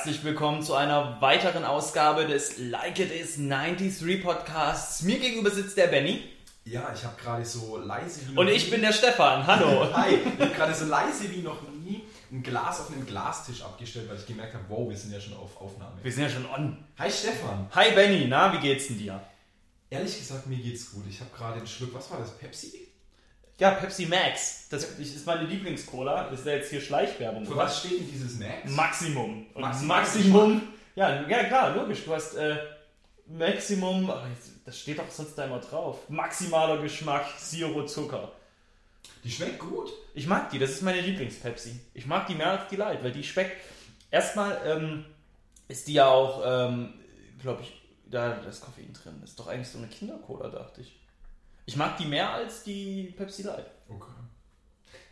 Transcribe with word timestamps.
herzlich 0.00 0.24
willkommen 0.24 0.62
zu 0.62 0.72
einer 0.72 1.20
weiteren 1.20 1.62
Ausgabe 1.62 2.24
des 2.24 2.56
Like 2.56 2.98
It 3.00 3.12
Is 3.12 3.36
93 3.36 4.22
Podcasts. 4.22 5.02
Mir 5.02 5.18
gegenüber 5.18 5.50
sitzt 5.50 5.76
der 5.76 5.88
Benny. 5.88 6.22
Ja, 6.64 6.90
ich 6.94 7.04
habe 7.04 7.20
gerade 7.20 7.44
so 7.44 7.76
leise 7.76 8.22
wie 8.26 8.34
Und 8.34 8.48
ich 8.48 8.70
bin 8.70 8.80
der 8.80 8.94
Stefan. 8.94 9.46
Hallo. 9.46 9.92
Hi, 9.94 10.14
ich 10.14 10.40
habe 10.40 10.54
gerade 10.54 10.74
so 10.74 10.86
leise 10.86 11.30
wie 11.30 11.42
noch 11.42 11.60
nie 11.84 12.00
ein 12.32 12.42
Glas 12.42 12.80
auf 12.80 12.90
einem 12.90 13.04
Glastisch 13.04 13.60
abgestellt, 13.60 14.08
weil 14.08 14.16
ich 14.16 14.24
gemerkt 14.24 14.54
habe, 14.54 14.64
wow, 14.68 14.88
wir 14.88 14.96
sind 14.96 15.12
ja 15.12 15.20
schon 15.20 15.34
auf 15.34 15.60
Aufnahme. 15.60 15.98
Wir 16.02 16.10
sind 16.10 16.22
ja 16.22 16.30
schon 16.30 16.46
on. 16.46 16.82
Hi 16.98 17.10
Stefan. 17.10 17.68
Hi 17.74 17.90
Benny, 17.90 18.24
na, 18.26 18.54
wie 18.54 18.58
geht's 18.66 18.86
denn 18.86 18.96
dir? 18.96 19.20
Ehrlich 19.90 20.16
gesagt, 20.16 20.46
mir 20.46 20.56
geht's 20.56 20.92
gut. 20.92 21.04
Ich 21.10 21.20
habe 21.20 21.28
gerade 21.36 21.58
einen 21.58 21.66
Schluck, 21.66 21.92
was 21.92 22.10
war 22.10 22.20
das, 22.20 22.38
Pepsi? 22.38 22.88
Ja, 23.60 23.72
Pepsi 23.72 24.06
Max. 24.06 24.68
Das 24.70 24.84
ist 24.84 25.26
meine 25.26 25.44
Lieblingscola. 25.44 26.28
Ist 26.28 26.46
da 26.46 26.50
jetzt 26.52 26.70
hier 26.70 26.80
Schleichwerbung? 26.80 27.44
Für 27.44 27.56
was 27.56 27.80
steht 27.80 28.00
denn 28.00 28.10
dieses 28.10 28.38
Max? 28.38 28.70
Maximum. 28.70 29.46
Und 29.52 29.60
Maximal 29.60 30.00
Maximum. 30.00 30.62
Ja, 30.96 31.28
ja, 31.28 31.44
klar, 31.44 31.76
logisch. 31.76 32.04
Du 32.06 32.14
hast 32.14 32.36
äh, 32.36 32.56
Maximum. 33.26 34.10
Das 34.64 34.78
steht 34.78 34.98
doch 34.98 35.10
sonst 35.10 35.34
da 35.36 35.44
immer 35.44 35.60
drauf. 35.60 36.08
Maximaler 36.08 36.80
Geschmack, 36.80 37.26
Zero 37.38 37.84
Zucker. 37.84 38.32
Die 39.24 39.30
schmeckt 39.30 39.58
gut. 39.58 39.92
Ich 40.14 40.26
mag 40.26 40.48
die, 40.48 40.58
das 40.58 40.70
ist 40.70 40.82
meine 40.82 41.02
Lieblings-Pepsi. 41.02 41.80
Ich 41.92 42.06
mag 42.06 42.26
die 42.28 42.34
mehr 42.34 42.52
als 42.52 42.68
die 42.70 42.76
Light, 42.76 43.04
weil 43.04 43.12
die 43.12 43.22
schmeckt. 43.22 43.62
Erstmal 44.10 44.58
ähm, 44.64 45.04
ist 45.68 45.86
die 45.86 45.92
ja 45.92 46.08
auch, 46.08 46.42
ähm, 46.46 46.94
glaube 47.42 47.60
ich, 47.60 47.82
da 48.06 48.36
das 48.36 48.62
Koffein 48.62 48.94
drin. 48.94 49.20
Ist 49.22 49.38
doch 49.38 49.48
eigentlich 49.48 49.68
so 49.68 49.76
eine 49.76 49.88
Kindercola, 49.88 50.48
dachte 50.48 50.80
ich. 50.80 50.99
Ich 51.70 51.76
mag 51.76 51.96
die 51.98 52.04
mehr 52.04 52.28
als 52.32 52.64
die 52.64 53.14
Pepsi 53.16 53.42
Light. 53.44 53.70
Okay. 53.88 54.10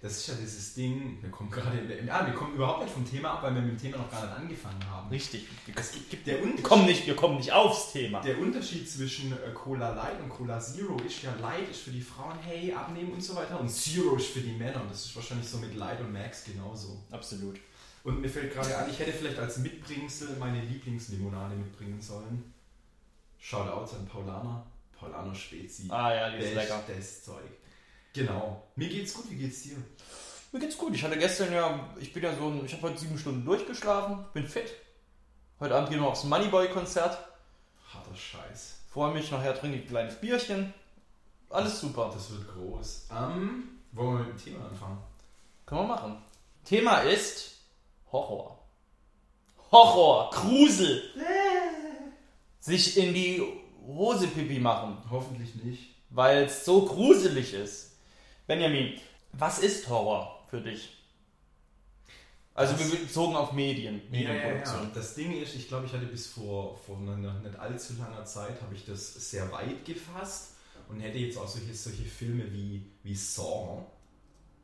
Das 0.02 0.16
ist 0.16 0.26
ja 0.26 0.34
dieses 0.34 0.74
Ding, 0.74 1.18
wir 1.22 1.30
kommen 1.30 1.48
gerade, 1.48 1.78
in 1.78 1.86
der- 1.86 2.04
ja, 2.04 2.26
wir 2.26 2.34
kommen 2.34 2.56
überhaupt 2.56 2.82
nicht 2.82 2.92
vom 2.92 3.08
Thema 3.08 3.34
ab, 3.34 3.44
weil 3.44 3.54
wir 3.54 3.62
mit 3.62 3.70
dem 3.72 3.78
Thema 3.80 3.98
noch 3.98 4.10
gar 4.10 4.26
nicht 4.26 4.36
angefangen 4.36 4.84
haben. 4.90 5.08
Richtig. 5.08 5.46
Es 5.76 5.92
gibt, 6.10 6.26
der, 6.26 6.34
Wir 6.38 6.42
Unterschied, 6.42 6.64
kommen 6.64 6.86
nicht, 6.86 7.06
wir 7.06 7.14
kommen 7.14 7.36
nicht 7.36 7.52
aufs 7.52 7.92
Thema. 7.92 8.20
der 8.22 8.38
Unterschied 8.40 8.90
zwischen 8.90 9.32
äh, 9.34 9.36
Cola 9.54 9.90
Light 9.94 10.20
und 10.20 10.30
Cola 10.30 10.58
Zero 10.58 10.96
ist 11.06 11.22
ja 11.22 11.32
Light 11.40 11.68
ist 11.70 11.82
für 11.82 11.90
die 11.92 12.00
Frauen, 12.00 12.36
hey, 12.44 12.72
abnehmen 12.72 13.12
und 13.12 13.22
so 13.22 13.36
weiter 13.36 13.60
und 13.60 13.68
Zero 13.68 14.16
ist 14.16 14.26
für 14.30 14.40
die 14.40 14.50
Männer 14.56 14.80
und 14.82 14.90
das 14.90 15.04
ist 15.04 15.14
wahrscheinlich 15.14 15.48
so 15.48 15.58
mit 15.58 15.76
Light 15.76 16.00
und 16.00 16.12
Max 16.12 16.42
genauso. 16.42 17.04
Absolut. 17.12 17.56
Und 18.02 18.20
mir 18.20 18.28
fällt 18.28 18.52
gerade 18.52 18.76
ein, 18.78 18.90
ich 18.90 18.98
hätte 18.98 19.12
vielleicht 19.12 19.38
als 19.38 19.58
Mitbringsel 19.58 20.36
meine 20.40 20.60
Lieblingslimonade 20.62 21.54
mitbringen 21.54 22.00
sollen. 22.02 22.52
Shoutouts 23.38 23.94
an 23.94 24.06
Paulaner. 24.06 24.66
Paulaner 24.98 25.34
Spezi. 25.34 25.88
Ah 25.90 26.14
ja, 26.14 26.30
die 26.30 26.38
ist 26.44 26.54
lecker. 26.54 26.82
Bestes 26.86 27.24
Zeug. 27.24 27.44
Genau. 28.12 28.62
Mir 28.76 28.88
geht's 28.88 29.14
gut, 29.14 29.30
wie 29.30 29.36
geht's 29.36 29.62
dir? 29.62 29.76
Mir 30.52 30.60
geht's 30.60 30.76
gut. 30.78 30.94
Ich 30.94 31.02
hatte 31.04 31.18
gestern 31.18 31.52
ja, 31.52 31.88
ich 32.00 32.12
bin 32.12 32.22
ja 32.22 32.34
so, 32.34 32.48
ein- 32.48 32.64
ich 32.64 32.72
habe 32.72 32.82
heute 32.88 32.98
sieben 32.98 33.18
Stunden 33.18 33.44
durchgeschlafen, 33.44 34.24
bin 34.32 34.46
fit. 34.48 34.72
Heute 35.60 35.74
Abend 35.74 35.90
gehen 35.90 36.00
wir 36.00 36.08
aufs 36.08 36.24
Moneyboy-Konzert. 36.24 37.18
Harter 37.92 38.16
Scheiß. 38.16 38.76
Freue 38.92 39.12
mich, 39.12 39.30
nachher 39.30 39.54
trinke 39.58 39.76
ich 39.78 39.84
ein 39.84 39.88
kleines 39.88 40.14
Bierchen. 40.20 40.72
Alles 41.50 41.80
super. 41.80 42.10
Das 42.12 42.30
wird 42.30 42.48
groß. 42.54 43.08
Ähm, 43.10 43.64
wollen 43.92 44.18
wir 44.18 44.24
mit 44.24 44.28
dem 44.40 44.44
Thema 44.52 44.66
anfangen? 44.66 44.98
Können 45.66 45.82
wir 45.82 45.86
machen. 45.88 46.22
Thema 46.64 47.00
ist 47.00 47.58
Horror. 48.10 48.58
Horror, 49.70 50.30
Grusel. 50.30 51.02
Sich 52.60 52.96
in 52.98 53.14
die 53.14 53.42
Hose 53.96 54.28
pipi 54.28 54.58
machen, 54.58 54.98
Hoffentlich 55.10 55.54
nicht. 55.56 55.94
weil 56.10 56.44
es 56.44 56.64
so 56.64 56.84
gruselig 56.84 57.54
ist. 57.54 57.96
Benjamin, 58.46 58.94
was 59.32 59.58
ist 59.58 59.88
Horror 59.88 60.44
für 60.50 60.60
dich? 60.60 60.94
Also 62.54 62.72
Das- 62.74 62.92
wir 62.92 62.98
bezogen 63.00 63.36
auf 63.36 63.52
Medien, 63.52 64.00
Ja, 64.10 64.18
ja, 64.20 64.26
ja. 64.26 64.32
Medienproduktion. 64.34 64.90
Das 64.94 65.14
Ding 65.14 65.40
ist, 65.40 65.54
ich 65.54 65.68
glaube, 65.68 65.86
ich 65.86 65.92
hatte 65.92 66.06
bis 66.06 66.26
vor, 66.26 66.76
vor 66.76 66.96
einer 66.98 67.16
nicht 67.16 67.56
allzu 67.58 67.94
langer 67.98 68.24
Zeit, 68.24 68.60
habe 68.60 68.74
ich 68.74 68.84
das 68.84 69.30
sehr 69.30 69.50
weit 69.52 69.84
gefasst 69.84 70.54
und 70.88 70.98
hätte 71.00 71.18
jetzt 71.18 71.38
auch 71.38 71.46
solche, 71.46 71.72
solche 71.74 72.02
Filme 72.04 72.52
wie, 72.52 72.82
wie 73.04 73.14
Saw, 73.14 73.84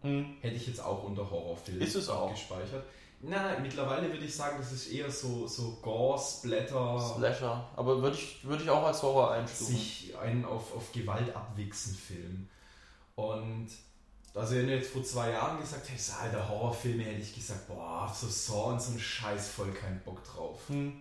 Hm. 0.02 0.36
hätte 0.40 0.56
ich 0.56 0.66
jetzt 0.66 0.80
auch 0.80 1.04
unter 1.04 1.30
Horrorfilm 1.30 1.80
Ist 1.80 1.94
es 1.94 2.08
auch. 2.08 2.30
gespeichert. 2.32 2.84
Na, 3.26 3.58
mittlerweile 3.58 4.12
würde 4.12 4.24
ich 4.26 4.34
sagen, 4.34 4.58
das 4.58 4.70
ist 4.72 4.88
eher 4.88 5.10
so, 5.10 5.46
so 5.46 5.78
Gore, 5.80 6.20
Splatter, 6.20 7.14
Slasher. 7.16 7.68
Aber 7.74 8.02
würde 8.02 8.16
ich, 8.16 8.44
würde 8.44 8.64
ich 8.64 8.70
auch 8.70 8.84
als 8.84 9.02
Horror 9.02 9.32
einstufen. 9.32 9.74
sich 9.74 10.14
einen 10.20 10.44
auf, 10.44 10.74
auf 10.74 10.92
Gewalt 10.92 11.34
abwichsen 11.34 11.94
Film. 11.94 12.48
Und 13.14 13.68
also 14.34 14.56
wenn 14.56 14.66
du 14.66 14.74
jetzt 14.74 14.90
vor 14.92 15.02
zwei 15.04 15.30
Jahren 15.30 15.58
gesagt 15.58 15.88
hättest, 15.88 16.20
alter 16.20 16.48
Horrorfilme, 16.48 17.04
hätte 17.04 17.22
ich 17.22 17.34
gesagt, 17.34 17.66
boah, 17.66 18.12
so 18.14 18.26
Saw 18.28 18.72
und 18.72 18.82
so 18.82 18.92
ein 18.92 18.98
Scheiß 18.98 19.48
voll 19.48 19.72
keinen 19.72 20.00
Bock 20.00 20.22
drauf. 20.24 20.60
Hm. 20.68 21.00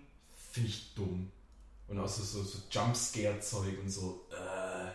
Finde 0.52 0.70
ich 0.70 0.94
dumm. 0.94 1.30
Und 1.88 2.00
auch 2.00 2.08
so, 2.08 2.24
so, 2.24 2.44
so 2.44 2.60
Jumpscare-Zeug 2.72 3.80
und 3.82 3.90
so. 3.90 4.28
Äh. 4.32 4.92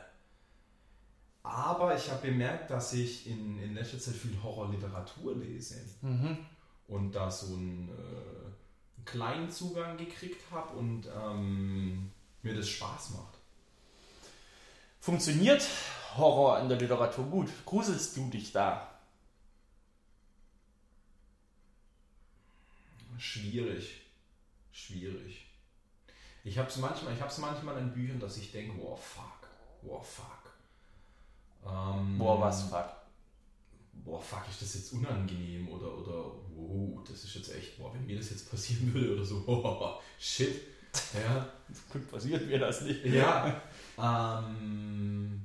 Aber 1.43 1.94
ich 1.94 2.11
habe 2.11 2.28
bemerkt, 2.28 2.71
dass 2.71 2.93
ich 2.94 3.27
in, 3.27 3.59
in 3.59 3.75
letzter 3.75 3.99
Zeit 3.99 4.15
viel 4.15 4.37
Horrorliteratur 4.43 5.34
lese 5.37 5.77
Mhm. 6.00 6.38
Und 6.88 7.12
da 7.12 7.31
so 7.31 7.54
einen, 7.54 7.88
äh, 7.91 8.97
einen 8.97 9.04
kleinen 9.04 9.50
Zugang 9.50 9.97
gekriegt 9.97 10.43
habe 10.50 10.76
und 10.76 11.06
ähm, 11.06 12.10
mir 12.43 12.54
das 12.54 12.69
Spaß 12.69 13.10
macht. 13.10 13.38
Funktioniert 15.00 15.62
Horror 16.16 16.60
in 16.60 16.69
der 16.69 16.78
Literatur 16.78 17.26
gut? 17.26 17.49
Gruselst 17.65 18.16
du 18.16 18.28
dich 18.28 18.53
da? 18.53 18.91
Schwierig. 23.19 24.00
Schwierig. 24.72 25.47
Ich 26.44 26.56
habe 26.56 26.69
es 26.69 26.76
manchmal, 26.78 27.12
ich 27.12 27.20
hab's 27.20 27.38
manchmal 27.38 27.76
in 27.78 27.93
Büchern, 27.93 28.20
dass 28.20 28.37
ich 28.38 28.53
denke, 28.53 28.81
wow, 28.81 28.99
fuck, 28.99 29.49
wow, 29.82 30.06
fuck. 30.06 30.53
Ähm, 31.66 32.16
Boah, 32.19 32.41
was 32.41 32.62
fuck. 32.62 32.97
Boah, 34.04 34.20
fuck, 34.20 34.44
ist 34.48 34.62
das 34.62 34.75
jetzt 34.75 34.92
unangenehm 34.92 35.69
oder, 35.69 35.97
oder, 35.98 36.32
wow, 36.54 37.04
das 37.09 37.25
ist 37.25 37.34
jetzt 37.34 37.54
echt, 37.54 37.78
boah, 37.78 37.92
wenn 37.94 38.06
mir 38.06 38.16
das 38.16 38.31
jetzt 38.31 38.50
passieren 38.50 38.92
würde 38.94 39.14
oder 39.14 39.25
so, 39.25 39.42
oh, 39.47 40.00
shit. 40.19 40.62
Ja, 41.14 41.48
Gut, 41.92 42.10
passiert 42.10 42.47
mir 42.47 42.58
das 42.58 42.81
nicht. 42.81 43.04
ja. 43.04 43.60
ähm, 44.03 45.41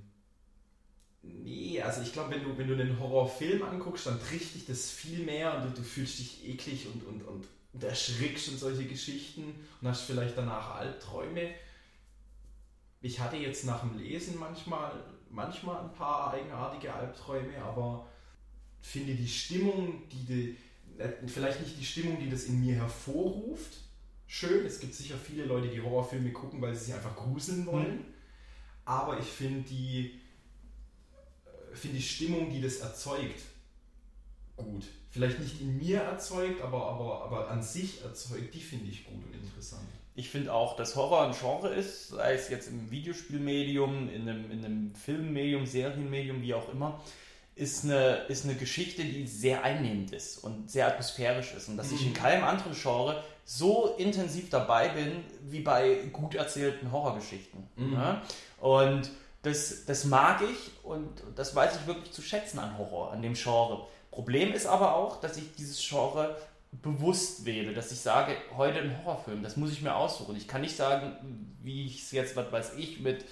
nee, 1.22 1.82
also 1.82 2.02
ich 2.02 2.14
glaube, 2.14 2.32
wenn 2.34 2.44
du, 2.44 2.58
wenn 2.58 2.68
du 2.68 2.74
einen 2.76 2.98
Horrorfilm 3.00 3.62
anguckst, 3.62 4.08
dann 4.08 4.20
trifft 4.20 4.56
dich 4.56 4.66
das 4.66 4.90
viel 4.90 5.20
mehr 5.20 5.56
und 5.58 5.66
du, 5.66 5.82
du 5.82 5.84
fühlst 5.84 6.20
dich 6.20 6.48
eklig 6.48 6.88
und, 6.88 7.06
und, 7.06 7.22
und, 7.24 7.48
und 7.74 7.84
erschrickst 7.84 8.50
und 8.50 8.58
solche 8.58 8.86
Geschichten 8.86 9.54
und 9.82 9.88
hast 9.88 10.04
vielleicht 10.04 10.38
danach 10.38 10.76
Albträume. 10.76 11.50
Ich 13.02 13.20
hatte 13.20 13.36
jetzt 13.36 13.66
nach 13.66 13.82
dem 13.82 13.98
Lesen 13.98 14.40
manchmal, 14.40 15.04
manchmal 15.30 15.84
ein 15.84 15.94
paar 15.94 16.34
eigenartige 16.34 16.94
Albträume, 16.94 17.58
aber 17.62 18.08
finde 18.84 19.16
die 19.16 19.28
Stimmung, 19.28 20.04
die, 20.12 20.26
die 20.26 20.58
äh, 21.00 21.10
vielleicht 21.26 21.62
nicht 21.62 21.80
die 21.80 21.86
Stimmung, 21.86 22.20
die 22.20 22.30
das 22.30 22.44
in 22.44 22.60
mir 22.60 22.76
hervorruft, 22.76 23.78
schön. 24.28 24.66
Es 24.66 24.80
gibt 24.80 24.94
sicher 24.94 25.16
viele 25.18 25.46
Leute, 25.46 25.70
die 25.70 25.82
Horrorfilme 25.82 26.32
gucken, 26.32 26.62
weil 26.62 26.76
sie 26.76 26.86
sich 26.86 26.94
einfach 26.94 27.16
gruseln 27.16 27.66
wollen. 27.66 28.06
Aber 28.86 29.20
ich 29.20 29.26
finde 29.26 29.62
die, 29.62 30.20
äh, 31.46 31.76
finde 31.76 31.98
die 31.98 32.04
Stimmung, 32.04 32.52
die 32.52 32.62
das 32.62 32.78
erzeugt, 32.78 33.42
gut. 34.58 34.84
Vielleicht 35.10 35.40
nicht 35.40 35.62
in 35.62 35.78
mir 35.78 36.02
erzeugt, 36.02 36.62
aber, 36.62 36.88
aber, 36.88 37.24
aber 37.24 37.50
an 37.50 37.64
sich 37.64 38.04
erzeugt, 38.04 38.54
die 38.54 38.60
finde 38.60 38.90
ich 38.90 39.06
gut 39.06 39.24
und 39.26 39.34
interessant. 39.34 39.88
Ich 40.16 40.30
finde 40.30 40.54
auch, 40.54 40.76
dass 40.76 40.96
Horror 40.96 41.28
ein 41.28 41.34
Genre 41.34 41.74
ist, 41.74 42.10
sei 42.10 42.34
es 42.34 42.50
jetzt 42.50 42.68
im 42.68 42.92
Videospielmedium, 42.92 44.10
in 44.10 44.28
einem, 44.28 44.52
in 44.52 44.66
einem 44.66 44.96
Filmmedium, 44.96 45.66
Serienmedium, 45.66 46.42
wie 46.42 46.54
auch 46.54 46.72
immer, 46.72 47.02
ist 47.56 47.84
eine, 47.84 48.26
ist 48.28 48.46
eine 48.46 48.56
Geschichte, 48.56 49.04
die 49.04 49.28
sehr 49.28 49.64
einnehmend 49.64 50.12
ist 50.12 50.44
und 50.44 50.72
sehr 50.72 50.88
atmosphärisch 50.88 51.54
ist. 51.54 51.70
Und 51.70 51.78
dass 51.78 51.92
ich 51.92 52.06
in 52.06 52.14
keinem 52.14 52.44
anderen 52.44 52.74
Genre 52.74 53.24
so 53.46 53.96
intensiv 53.98 54.50
dabei 54.50 54.90
bin, 54.90 55.24
wie 55.44 55.60
bei 55.60 55.96
gut 56.12 56.36
erzählten 56.36 56.92
Horrorgeschichten. 56.92 57.68
Mhm. 57.76 57.94
Ja? 57.94 58.22
Und 58.60 59.12
das, 59.44 59.86
das 59.86 60.06
mag 60.06 60.42
ich 60.42 60.86
und 60.86 61.22
das 61.36 61.54
weiß 61.54 61.76
ich 61.76 61.88
wirklich 61.88 62.12
zu 62.12 62.22
schätzen 62.22 62.60
an 62.60 62.78
Horror, 62.78 63.12
an 63.12 63.22
dem 63.22 63.34
Genre. 63.34 63.86
Problem 64.10 64.54
ist 64.54 64.66
aber 64.66 64.96
auch, 64.96 65.20
dass 65.20 65.38
ich 65.38 65.54
dieses 65.56 65.86
Genre 65.86 66.38
bewusst 66.72 67.46
wähle, 67.46 67.74
dass 67.74 67.92
ich 67.92 68.00
sage, 68.00 68.36
heute 68.56 68.80
ein 68.80 69.04
Horrorfilm, 69.04 69.44
das 69.44 69.58
muss 69.58 69.72
ich 69.72 69.82
mir 69.82 69.96
aussuchen. 69.96 70.36
Ich 70.36 70.48
kann 70.48 70.62
nicht 70.62 70.76
sagen, 70.76 71.56
wie 71.62 71.86
ich 71.86 72.02
es 72.02 72.12
jetzt, 72.12 72.36
was 72.36 72.52
weiß 72.52 72.74
ich, 72.78 73.00
mit 73.00 73.26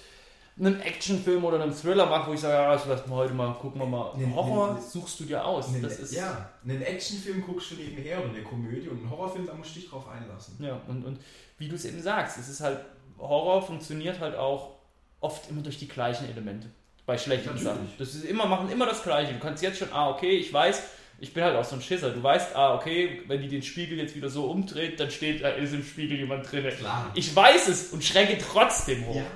einem 0.58 0.80
Actionfilm 0.80 1.44
oder 1.44 1.62
einem 1.62 1.74
Thriller 1.74 2.06
mache, 2.06 2.30
wo 2.30 2.34
ich 2.34 2.40
sage, 2.40 2.54
ja, 2.54 2.72
das 2.72 2.86
lassen 2.86 3.08
wir 3.08 3.16
heute 3.16 3.32
mal, 3.32 3.54
gucken 3.54 3.80
wir 3.80 3.86
mal. 3.86 4.12
Nee, 4.16 4.32
Horror 4.34 4.78
suchst 4.80 5.20
du 5.20 5.24
dir 5.24 5.44
aus. 5.44 5.68
Einen, 5.68 5.82
Das 5.82 5.98
ist, 5.98 6.14
ja, 6.14 6.50
einen 6.62 6.82
Actionfilm 6.82 7.42
guckst 7.46 7.70
du 7.70 7.76
nebenher 7.76 8.18
oder 8.20 8.30
eine 8.30 8.42
Komödie 8.42 8.88
und 8.88 8.98
einen 8.98 9.10
Horrorfilm, 9.10 9.46
da 9.46 9.54
musst 9.54 9.74
du 9.74 9.80
dich 9.80 9.88
drauf 9.88 10.06
einlassen. 10.08 10.56
Ja, 10.60 10.78
und, 10.88 11.04
und 11.04 11.18
wie 11.58 11.68
du 11.68 11.74
es 11.74 11.84
eben 11.86 12.02
sagst, 12.02 12.38
es 12.38 12.48
ist 12.48 12.60
halt, 12.60 12.78
Horror 13.18 13.62
funktioniert 13.62 14.20
halt 14.20 14.36
auch 14.36 14.72
oft 15.20 15.48
immer 15.48 15.62
durch 15.62 15.78
die 15.78 15.88
gleichen 15.88 16.28
Elemente. 16.28 16.68
Bei 17.06 17.16
schlechten 17.16 17.46
Natürlich. 17.46 17.64
Sachen. 17.64 17.92
Das 17.98 18.14
ist 18.14 18.24
immer, 18.24 18.46
machen 18.46 18.70
immer 18.70 18.86
das 18.86 19.02
Gleiche. 19.02 19.32
Du 19.32 19.38
kannst 19.40 19.62
jetzt 19.62 19.78
schon, 19.78 19.88
ah, 19.92 20.10
okay, 20.10 20.36
ich 20.36 20.52
weiß, 20.52 20.82
Ich 21.18 21.32
bin 21.32 21.44
halt 21.44 21.54
auch 21.56 21.64
so 21.64 21.76
ein 21.76 21.82
Schisser. 21.82 22.10
Du 22.10 22.20
weißt, 22.20 22.56
ah, 22.56 22.74
okay, 22.74 23.22
wenn 23.28 23.40
die 23.40 23.48
den 23.48 23.62
Spiegel 23.62 23.96
jetzt 23.96 24.16
wieder 24.16 24.28
so 24.28 24.50
umdreht, 24.50 24.98
dann 24.98 25.08
steht, 25.10 25.42
da 25.44 25.50
ist 25.50 25.72
im 25.72 25.84
Spiegel 25.84 26.18
jemand 26.18 26.50
drin. 26.50 26.68
Klar. 26.76 27.12
Ich 27.14 27.34
weiß 27.34 27.68
es 27.68 27.92
und 27.92 28.02
schrecke 28.02 28.38
trotzdem 28.38 29.06
hoch. 29.06 29.14
Ja. 29.16 29.26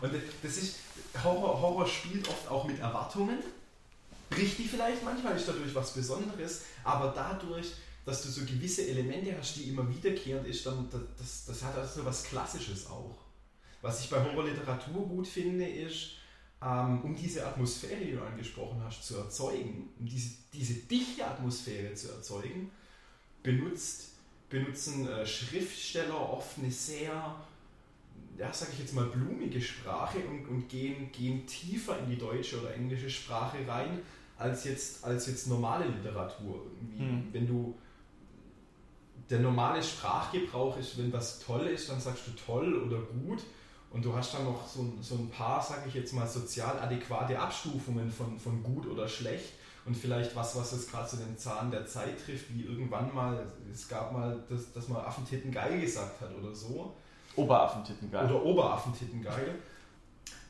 Und 0.00 0.12
das 0.42 0.56
ist, 0.56 0.76
Horror, 1.22 1.60
Horror 1.60 1.86
spielt 1.86 2.28
oft 2.28 2.48
auch 2.48 2.64
mit 2.64 2.78
Erwartungen. 2.78 3.38
Bricht 4.30 4.58
die 4.58 4.64
vielleicht 4.64 5.04
manchmal, 5.04 5.36
ist 5.36 5.48
dadurch 5.48 5.74
was 5.74 5.92
Besonderes, 5.92 6.62
aber 6.84 7.12
dadurch, 7.14 7.72
dass 8.04 8.22
du 8.22 8.28
so 8.28 8.44
gewisse 8.44 8.86
Elemente 8.88 9.34
hast, 9.38 9.56
die 9.56 9.64
immer 9.64 9.88
wiederkehrend 9.88 10.46
ist, 10.46 10.66
dann 10.66 10.88
das, 11.18 11.44
das 11.46 11.62
hat 11.62 11.76
also 11.76 12.04
was 12.04 12.24
Klassisches 12.24 12.86
auch. 12.88 13.16
Was 13.82 14.00
ich 14.00 14.10
bei 14.10 14.22
Horrorliteratur 14.22 15.06
gut 15.06 15.28
finde, 15.28 15.66
ist, 15.66 16.16
ähm, 16.62 17.02
um 17.02 17.14
diese 17.14 17.46
Atmosphäre, 17.46 18.04
die 18.04 18.12
du 18.12 18.22
angesprochen 18.22 18.82
hast, 18.84 19.04
zu 19.04 19.16
erzeugen, 19.16 19.90
um 19.98 20.06
diese, 20.06 20.30
diese 20.52 20.74
dichte 20.74 21.26
Atmosphäre 21.26 21.94
zu 21.94 22.10
erzeugen, 22.10 22.70
benutzt, 23.42 24.12
benutzen 24.48 25.08
äh, 25.08 25.26
Schriftsteller 25.26 26.18
oft 26.18 26.58
eine 26.58 26.70
sehr, 26.70 27.36
ja, 28.38 28.52
sag 28.52 28.72
ich 28.72 28.80
jetzt 28.80 28.94
mal, 28.94 29.06
blumige 29.06 29.60
Sprache 29.60 30.18
und, 30.18 30.46
und 30.48 30.68
gehen, 30.68 31.10
gehen 31.12 31.46
tiefer 31.46 31.98
in 32.00 32.10
die 32.10 32.18
deutsche 32.18 32.60
oder 32.60 32.74
englische 32.74 33.10
Sprache 33.10 33.58
rein, 33.66 34.00
als 34.38 34.64
jetzt, 34.64 35.04
als 35.04 35.26
jetzt 35.26 35.46
normale 35.46 35.86
Literatur. 35.86 36.66
Hm. 36.98 37.28
Wenn 37.32 37.46
du 37.46 37.74
der 39.30 39.40
normale 39.40 39.82
Sprachgebrauch 39.82 40.78
ist, 40.78 40.98
wenn 40.98 41.12
was 41.12 41.40
toll 41.40 41.66
ist, 41.66 41.88
dann 41.88 42.00
sagst 42.00 42.26
du 42.26 42.32
toll 42.32 42.82
oder 42.82 42.98
gut. 42.98 43.42
Und 43.90 44.04
du 44.04 44.14
hast 44.14 44.34
dann 44.34 44.44
noch 44.44 44.66
so, 44.66 44.92
so 45.00 45.14
ein 45.14 45.30
paar, 45.30 45.62
sage 45.62 45.88
ich 45.88 45.94
jetzt 45.94 46.12
mal, 46.12 46.26
sozial 46.26 46.78
adäquate 46.78 47.38
Abstufungen 47.38 48.10
von, 48.10 48.38
von 48.38 48.62
gut 48.62 48.86
oder 48.86 49.08
schlecht. 49.08 49.52
Und 49.86 49.96
vielleicht 49.96 50.34
was, 50.34 50.56
was 50.56 50.72
es 50.72 50.90
gerade 50.90 51.08
zu 51.08 51.16
den 51.16 51.38
Zahlen 51.38 51.70
der 51.70 51.86
Zeit 51.86 52.24
trifft, 52.24 52.52
wie 52.52 52.64
irgendwann 52.64 53.14
mal, 53.14 53.46
es 53.72 53.88
gab 53.88 54.12
mal, 54.12 54.44
dass, 54.48 54.72
dass 54.72 54.88
man 54.88 55.04
Affentitten 55.04 55.52
geil 55.52 55.80
gesagt 55.80 56.20
hat 56.20 56.34
oder 56.36 56.54
so. 56.54 56.96
Oberaffentitten 57.36 58.10
geil. 58.10 58.26
Oder 58.26 58.44
Oberaffentitten 58.44 59.22
geil. 59.22 59.56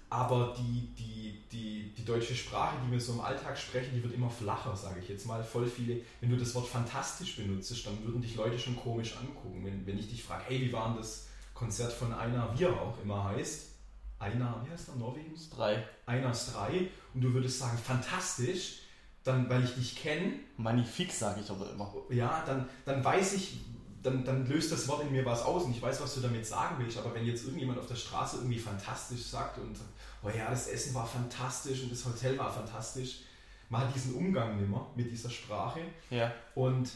Aber 0.08 0.54
die, 0.56 0.94
die, 0.94 1.42
die, 1.50 1.92
die 1.96 2.04
deutsche 2.04 2.34
Sprache, 2.34 2.76
die 2.86 2.92
wir 2.92 3.00
so 3.00 3.14
im 3.14 3.20
Alltag 3.20 3.58
sprechen, 3.58 3.90
die 3.94 4.02
wird 4.02 4.14
immer 4.14 4.30
flacher, 4.30 4.74
sage 4.76 5.00
ich 5.00 5.08
jetzt 5.08 5.26
mal. 5.26 5.42
Voll 5.42 5.66
viele, 5.66 6.00
wenn 6.20 6.30
du 6.30 6.36
das 6.36 6.54
Wort 6.54 6.68
fantastisch 6.68 7.36
benutzt, 7.36 7.84
dann 7.84 8.04
würden 8.04 8.22
dich 8.22 8.36
Leute 8.36 8.58
schon 8.58 8.76
komisch 8.76 9.16
angucken. 9.16 9.64
Wenn, 9.64 9.84
wenn 9.84 9.98
ich 9.98 10.08
dich 10.08 10.22
frage, 10.22 10.44
hey, 10.46 10.60
wie 10.60 10.72
war 10.72 10.88
denn 10.88 10.98
das 10.98 11.26
Konzert 11.54 11.92
von 11.92 12.12
Einer, 12.12 12.56
wie 12.56 12.64
er 12.64 12.80
auch 12.80 13.00
immer 13.02 13.24
heißt. 13.24 13.72
Einer, 14.18 14.62
wie 14.64 14.70
heißt 14.70 14.88
er, 14.88 14.96
Norwegens? 14.96 15.50
Drei. 15.50 15.84
Einers 16.06 16.52
drei. 16.52 16.88
Und 17.12 17.22
du 17.22 17.32
würdest 17.34 17.58
sagen, 17.58 17.76
fantastisch, 17.76 18.82
dann, 19.24 19.48
weil 19.50 19.64
ich 19.64 19.74
dich 19.74 19.96
kenne. 19.96 20.34
Magnifik 20.56 21.12
sage 21.12 21.40
ich 21.40 21.50
aber 21.50 21.70
immer. 21.72 21.92
Ja, 22.10 22.44
dann, 22.46 22.68
dann 22.84 23.04
weiß 23.04 23.34
ich, 23.34 23.58
dann, 24.06 24.24
dann 24.24 24.46
löst 24.46 24.70
das 24.70 24.86
Wort 24.88 25.02
in 25.02 25.12
mir 25.12 25.24
was 25.24 25.42
aus 25.42 25.64
und 25.64 25.72
ich 25.72 25.82
weiß, 25.82 26.00
was 26.00 26.14
du 26.14 26.20
damit 26.20 26.46
sagen 26.46 26.76
willst. 26.78 26.96
Aber 26.98 27.14
wenn 27.14 27.26
jetzt 27.26 27.44
irgendjemand 27.44 27.78
auf 27.78 27.86
der 27.86 27.96
Straße 27.96 28.36
irgendwie 28.36 28.58
fantastisch 28.58 29.22
sagt 29.22 29.58
und 29.58 29.76
oh 30.22 30.28
ja, 30.28 30.50
das 30.50 30.68
Essen 30.68 30.94
war 30.94 31.06
fantastisch 31.06 31.82
und 31.82 31.92
das 31.92 32.04
Hotel 32.04 32.38
war 32.38 32.52
fantastisch, 32.52 33.20
man 33.68 33.82
hat 33.82 33.94
diesen 33.94 34.14
Umgang 34.14 34.60
nimmer 34.60 34.90
mit 34.94 35.10
dieser 35.10 35.30
Sprache. 35.30 35.80
Ja. 36.10 36.32
Und 36.54 36.88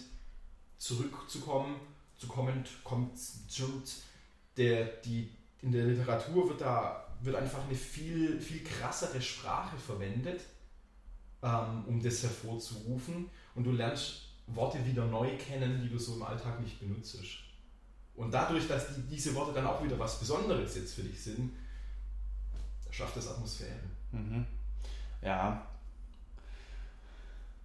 zurückzukommen, 0.78 1.76
zu 2.16 2.28
kommen, 2.28 2.64
kommt, 2.84 3.12
der, 4.56 4.84
die, 5.04 5.30
in 5.62 5.72
der 5.72 5.84
Literatur 5.84 6.48
wird 6.48 6.60
da 6.60 7.06
wird 7.22 7.36
einfach 7.36 7.64
eine 7.66 7.74
viel, 7.74 8.40
viel 8.40 8.64
krassere 8.64 9.20
Sprache 9.20 9.76
verwendet, 9.76 10.40
ähm, 11.42 11.84
um 11.86 12.02
das 12.02 12.22
hervorzurufen. 12.22 13.28
Und 13.54 13.64
du 13.64 13.72
lernst 13.72 14.29
Worte 14.54 14.84
wieder 14.84 15.04
neu 15.06 15.36
kennen, 15.36 15.80
die 15.82 15.88
du 15.88 15.98
so 15.98 16.14
im 16.14 16.22
Alltag 16.22 16.60
nicht 16.60 16.80
benutzt. 16.80 17.18
Und 18.14 18.32
dadurch, 18.32 18.66
dass 18.68 18.94
die, 18.94 19.02
diese 19.02 19.34
Worte 19.34 19.52
dann 19.52 19.66
auch 19.66 19.82
wieder 19.82 19.98
was 19.98 20.18
Besonderes 20.18 20.76
jetzt 20.76 20.94
für 20.94 21.02
dich 21.02 21.22
sind, 21.22 21.52
schafft 22.90 23.16
das 23.16 23.28
Atmosphäre. 23.28 23.80
Mhm. 24.12 24.44
Ja. 25.22 25.66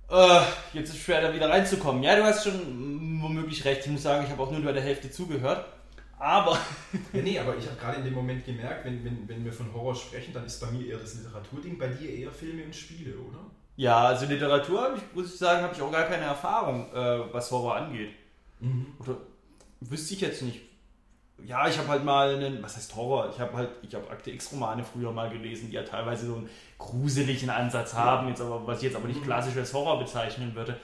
Äh, 0.09 0.41
jetzt 0.73 0.89
ist 0.89 0.95
es 0.95 1.01
schwer, 1.01 1.21
da 1.21 1.33
wieder 1.33 1.49
reinzukommen. 1.49 2.03
Ja, 2.03 2.15
du 2.15 2.23
hast 2.23 2.43
schon 2.43 3.21
womöglich 3.21 3.65
recht. 3.65 3.85
Ich 3.85 3.91
muss 3.91 4.03
sagen, 4.03 4.23
ich 4.23 4.31
habe 4.31 4.41
auch 4.43 4.51
nur 4.51 4.61
bei 4.61 4.71
der 4.71 4.83
Hälfte 4.83 5.09
zugehört. 5.09 5.65
Aber. 6.17 6.57
ja, 7.13 7.21
nee, 7.21 7.39
aber 7.39 7.57
ich 7.57 7.65
habe 7.65 7.77
gerade 7.77 7.97
in 7.97 8.05
dem 8.05 8.13
Moment 8.13 8.45
gemerkt, 8.45 8.85
wenn, 8.85 9.03
wenn, 9.03 9.27
wenn 9.27 9.43
wir 9.43 9.51
von 9.51 9.73
Horror 9.73 9.95
sprechen, 9.95 10.33
dann 10.33 10.45
ist 10.45 10.59
bei 10.59 10.71
mir 10.71 10.85
eher 10.85 10.99
das 10.99 11.15
Literaturding, 11.15 11.77
bei 11.77 11.87
dir 11.87 12.09
eher 12.09 12.31
Filme 12.31 12.63
und 12.63 12.75
Spiele, 12.75 13.17
oder? 13.17 13.39
Ja, 13.77 14.05
also 14.05 14.25
Literatur, 14.25 14.95
ich, 14.95 15.01
muss 15.13 15.33
ich 15.33 15.39
sagen, 15.39 15.63
habe 15.63 15.73
ich 15.73 15.81
auch 15.81 15.91
gar 15.91 16.05
keine 16.05 16.23
Erfahrung, 16.23 16.93
äh, 16.93 17.33
was 17.33 17.51
Horror 17.51 17.75
angeht. 17.75 18.11
Mhm. 18.59 18.87
Oder 18.99 19.17
wüsste 19.81 20.13
ich 20.13 20.21
jetzt 20.21 20.41
nicht. 20.41 20.61
Ja, 21.43 21.67
ich 21.67 21.77
habe 21.77 21.89
halt 21.89 22.05
mal 22.05 22.35
einen, 22.35 22.63
was 22.63 22.77
heißt 22.77 22.95
Horror? 22.95 23.29
Ich 23.33 23.39
habe 23.39 23.57
halt, 23.57 23.69
ich 23.81 23.93
habe 23.93 24.09
Akte 24.09 24.31
X-Romane 24.31 24.85
früher 24.85 25.11
mal 25.11 25.29
gelesen, 25.29 25.69
die 25.69 25.75
ja 25.75 25.83
teilweise 25.83 26.27
so 26.27 26.35
einen 26.35 26.49
gruseligen 26.77 27.49
Ansatz 27.49 27.93
haben, 27.93 28.29
jetzt 28.29 28.39
aber, 28.39 28.65
was 28.65 28.77
ich 28.77 28.83
jetzt 28.83 28.95
aber 28.95 29.09
nicht 29.09 29.19
mhm. 29.19 29.25
klassisch 29.25 29.57
als 29.57 29.73
Horror 29.73 29.99
bezeichnen 29.99 30.55
würde. 30.55 30.79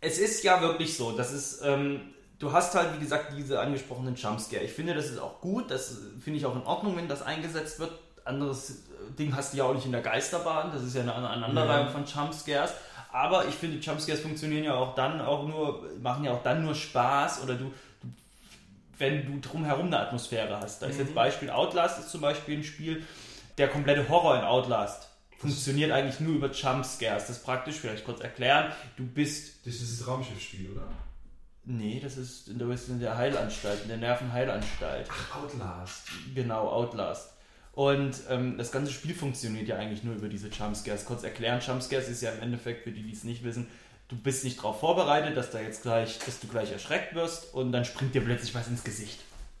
Es 0.00 0.18
ist 0.18 0.44
ja 0.44 0.60
wirklich 0.60 0.96
so, 0.96 1.12
dass 1.16 1.32
es 1.32 1.60
ähm, 1.62 2.12
du 2.42 2.52
hast 2.52 2.74
halt, 2.74 2.94
wie 2.96 2.98
gesagt, 2.98 3.32
diese 3.36 3.60
angesprochenen 3.60 4.16
Jumpscare. 4.16 4.64
Ich 4.64 4.72
finde, 4.72 4.94
das 4.94 5.06
ist 5.06 5.18
auch 5.18 5.40
gut, 5.40 5.70
das 5.70 5.98
finde 6.20 6.38
ich 6.38 6.46
auch 6.46 6.56
in 6.56 6.62
Ordnung, 6.62 6.96
wenn 6.96 7.08
das 7.08 7.22
eingesetzt 7.22 7.78
wird. 7.78 7.92
Anderes 8.24 8.82
Ding 9.18 9.34
hast 9.34 9.52
du 9.52 9.58
ja 9.58 9.64
auch 9.64 9.74
nicht 9.74 9.86
in 9.86 9.92
der 9.92 10.00
Geisterbahn, 10.00 10.70
das 10.72 10.82
ist 10.82 10.94
ja 10.94 11.02
eine 11.02 11.14
Aneinanderreihung 11.14 11.86
ja. 11.86 11.92
von 11.92 12.04
Jumpscares. 12.04 12.72
Aber 13.12 13.46
ich 13.46 13.54
finde, 13.54 13.78
Jumpscares 13.78 14.20
funktionieren 14.20 14.64
ja 14.64 14.74
auch 14.74 14.94
dann 14.94 15.20
auch 15.20 15.46
nur, 15.46 15.84
machen 16.00 16.24
ja 16.24 16.32
auch 16.32 16.42
dann 16.42 16.64
nur 16.64 16.74
Spaß 16.74 17.42
oder 17.42 17.54
du, 17.54 17.72
du 18.02 18.08
wenn 18.98 19.26
du 19.26 19.46
drumherum 19.46 19.86
eine 19.86 20.00
Atmosphäre 20.00 20.58
hast. 20.60 20.80
Da 20.80 20.86
ist 20.86 20.98
jetzt 20.98 21.10
mhm. 21.10 21.14
Beispiel 21.14 21.50
Outlast 21.50 21.98
ist 21.98 22.10
zum 22.10 22.20
Beispiel 22.20 22.58
ein 22.58 22.64
Spiel, 22.64 23.04
der 23.58 23.68
komplette 23.68 24.08
Horror 24.08 24.38
in 24.38 24.44
Outlast 24.44 25.08
funktioniert 25.42 25.90
eigentlich 25.90 26.20
nur 26.20 26.36
über 26.36 26.52
Jumpscares. 26.52 27.26
Das 27.26 27.38
ist 27.38 27.44
praktisch, 27.44 27.76
vielleicht 27.76 28.04
kurz 28.04 28.20
erklären. 28.20 28.72
Du 28.96 29.04
bist. 29.04 29.66
Das 29.66 29.74
ist 29.74 30.00
das 30.00 30.06
Raumschiffspiel, 30.06 30.70
oder? 30.70 30.86
Nee, 31.64 32.00
das 32.00 32.16
ist 32.16 32.48
in 32.48 32.58
der, 32.58 32.68
in 32.68 33.00
der 33.00 33.16
Heilanstalt, 33.16 33.82
in 33.82 33.88
der 33.88 33.96
Nervenheilanstalt. 33.98 35.08
Ach, 35.10 35.42
Outlast. 35.42 36.08
Genau, 36.34 36.68
Outlast. 36.68 37.31
Und 37.72 38.16
ähm, 38.28 38.58
das 38.58 38.70
ganze 38.70 38.92
Spiel 38.92 39.14
funktioniert 39.14 39.66
ja 39.66 39.76
eigentlich 39.76 40.04
nur 40.04 40.14
über 40.14 40.28
diese 40.28 40.48
Jumpscares. 40.48 41.06
Kurz 41.06 41.24
erklären, 41.24 41.60
Jumpscares 41.66 42.08
ist 42.08 42.22
ja 42.22 42.30
im 42.32 42.42
Endeffekt, 42.42 42.84
für 42.84 42.90
die, 42.90 43.02
die 43.02 43.12
es 43.12 43.24
nicht 43.24 43.44
wissen, 43.44 43.66
du 44.08 44.16
bist 44.16 44.44
nicht 44.44 44.58
darauf 44.58 44.80
vorbereitet, 44.80 45.36
dass 45.36 45.50
da 45.50 45.60
jetzt 45.60 45.82
gleich, 45.82 46.18
dass 46.18 46.38
du 46.38 46.48
gleich 46.48 46.70
erschreckt 46.70 47.14
wirst 47.14 47.54
und 47.54 47.72
dann 47.72 47.84
springt 47.84 48.14
dir 48.14 48.20
plötzlich 48.20 48.54
was 48.54 48.68
ins 48.68 48.84
Gesicht. 48.84 49.18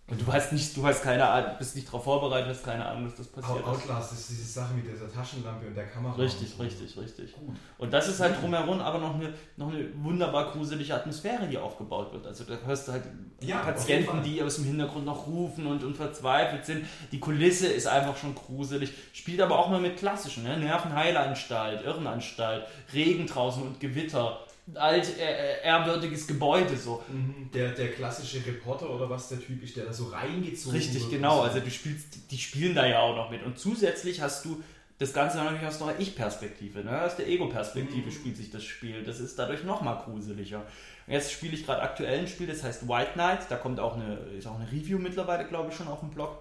Und 0.08 0.20
du 0.20 0.30
hast 0.30 0.52
nicht, 0.52 0.76
du 0.76 0.84
hast 0.84 1.02
keine 1.02 1.26
Ahnung, 1.26 1.52
bist 1.58 1.76
nicht 1.76 1.86
darauf 1.86 2.04
vorbereitet, 2.04 2.50
hast 2.50 2.64
keine 2.64 2.84
Ahnung, 2.84 3.04
dass 3.04 3.14
das 3.14 3.28
passiert. 3.28 3.64
Outlast 3.64 4.12
ist 4.12 4.30
diese 4.30 4.44
Sache 4.44 4.74
mit 4.74 4.84
dieser 4.84 5.10
Taschenlampe 5.10 5.68
und 5.68 5.74
der 5.74 5.86
Kamera. 5.86 6.14
Richtig, 6.16 6.50
so. 6.50 6.62
richtig, 6.62 6.96
richtig. 6.98 7.32
Gut. 7.32 7.56
Und 7.78 7.92
das 7.92 8.08
ist 8.08 8.20
halt 8.20 8.42
drumherum 8.42 8.80
aber 8.80 8.98
noch 8.98 9.14
eine, 9.14 9.32
noch 9.56 9.72
eine 9.72 9.88
wunderbar 10.02 10.50
gruselige 10.50 10.94
Atmosphäre, 10.94 11.46
die 11.46 11.56
aufgebaut 11.56 12.12
wird. 12.12 12.26
Also 12.26 12.44
da 12.44 12.58
hörst 12.66 12.88
du 12.88 12.92
halt 12.92 13.04
ja, 13.40 13.60
Patienten, 13.60 14.22
die 14.22 14.42
aus 14.42 14.56
dem 14.56 14.64
Hintergrund 14.64 15.06
noch 15.06 15.26
rufen 15.28 15.66
und, 15.66 15.84
und 15.84 15.96
verzweifelt 15.96 16.66
sind. 16.66 16.84
Die 17.12 17.20
Kulisse 17.20 17.68
ist 17.68 17.86
einfach 17.86 18.16
schon 18.16 18.34
gruselig. 18.34 18.92
Spielt 19.12 19.40
aber 19.40 19.58
auch 19.58 19.70
mal 19.70 19.80
mit 19.80 19.96
klassischen, 19.96 20.42
ne? 20.42 20.58
Nervenheilanstalt, 20.58 21.86
Irrenanstalt, 21.86 22.66
Regen 22.92 23.26
draußen 23.26 23.62
und 23.62 23.78
Gewitter 23.78 24.40
alt 24.74 25.18
äh, 25.18 25.22
äh, 25.22 25.64
ehrwürdiges 25.64 26.26
Gebäude 26.26 26.76
so. 26.76 27.02
Mhm. 27.08 27.50
Der, 27.52 27.72
der 27.72 27.92
klassische 27.92 28.44
Reporter 28.46 28.88
oder 28.88 29.10
was 29.10 29.28
der 29.28 29.40
Typ 29.40 29.62
ist, 29.62 29.76
der 29.76 29.86
da 29.86 29.92
so 29.92 30.06
reingezogen 30.06 30.76
Richtig, 30.76 30.94
wird. 30.94 31.04
Richtig, 31.04 31.18
genau. 31.18 31.40
Also 31.40 31.60
du 31.60 31.70
spielst, 31.70 32.30
die 32.30 32.38
spielen 32.38 32.74
da 32.74 32.86
ja 32.86 33.00
auch 33.00 33.16
noch 33.16 33.30
mit. 33.30 33.42
Und 33.42 33.58
zusätzlich 33.58 34.20
hast 34.20 34.44
du 34.44 34.62
das 34.98 35.12
Ganze 35.12 35.38
natürlich 35.38 35.66
aus 35.66 35.78
der 35.78 35.98
Ich-Perspektive, 35.98 36.84
ne? 36.84 37.02
aus 37.02 37.16
der 37.16 37.26
Ego-Perspektive 37.26 38.06
mhm. 38.06 38.12
spielt 38.12 38.36
sich 38.36 38.50
das 38.50 38.62
Spiel. 38.62 39.02
Das 39.02 39.18
ist 39.18 39.36
dadurch 39.38 39.64
nochmal 39.64 40.00
gruseliger. 40.04 40.62
jetzt 41.08 41.32
spiele 41.32 41.54
ich 41.54 41.66
gerade 41.66 41.82
aktuell 41.82 42.20
ein 42.20 42.28
Spiel, 42.28 42.46
das 42.46 42.62
heißt 42.62 42.88
White 42.88 43.12
Knight. 43.14 43.50
Da 43.50 43.56
kommt 43.56 43.80
auch 43.80 43.96
eine, 43.96 44.14
ist 44.38 44.46
auch 44.46 44.54
eine 44.54 44.70
Review 44.70 44.98
mittlerweile, 44.98 45.44
glaube 45.46 45.70
ich, 45.70 45.76
schon 45.76 45.88
auf 45.88 46.00
dem 46.00 46.10
Blog. 46.10 46.38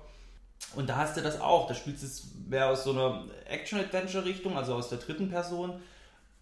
Und 0.75 0.87
da 0.87 0.97
hast 0.97 1.17
du 1.17 1.21
das 1.21 1.41
auch. 1.41 1.67
Da 1.67 1.73
spielst 1.73 2.03
du 2.03 2.07
es 2.07 2.27
mehr 2.47 2.67
aus 2.67 2.83
so 2.83 2.91
einer 2.91 3.25
Action-Adventure-Richtung, 3.49 4.55
also 4.55 4.75
aus 4.75 4.89
der 4.89 4.99
dritten 4.99 5.29
Person. 5.29 5.81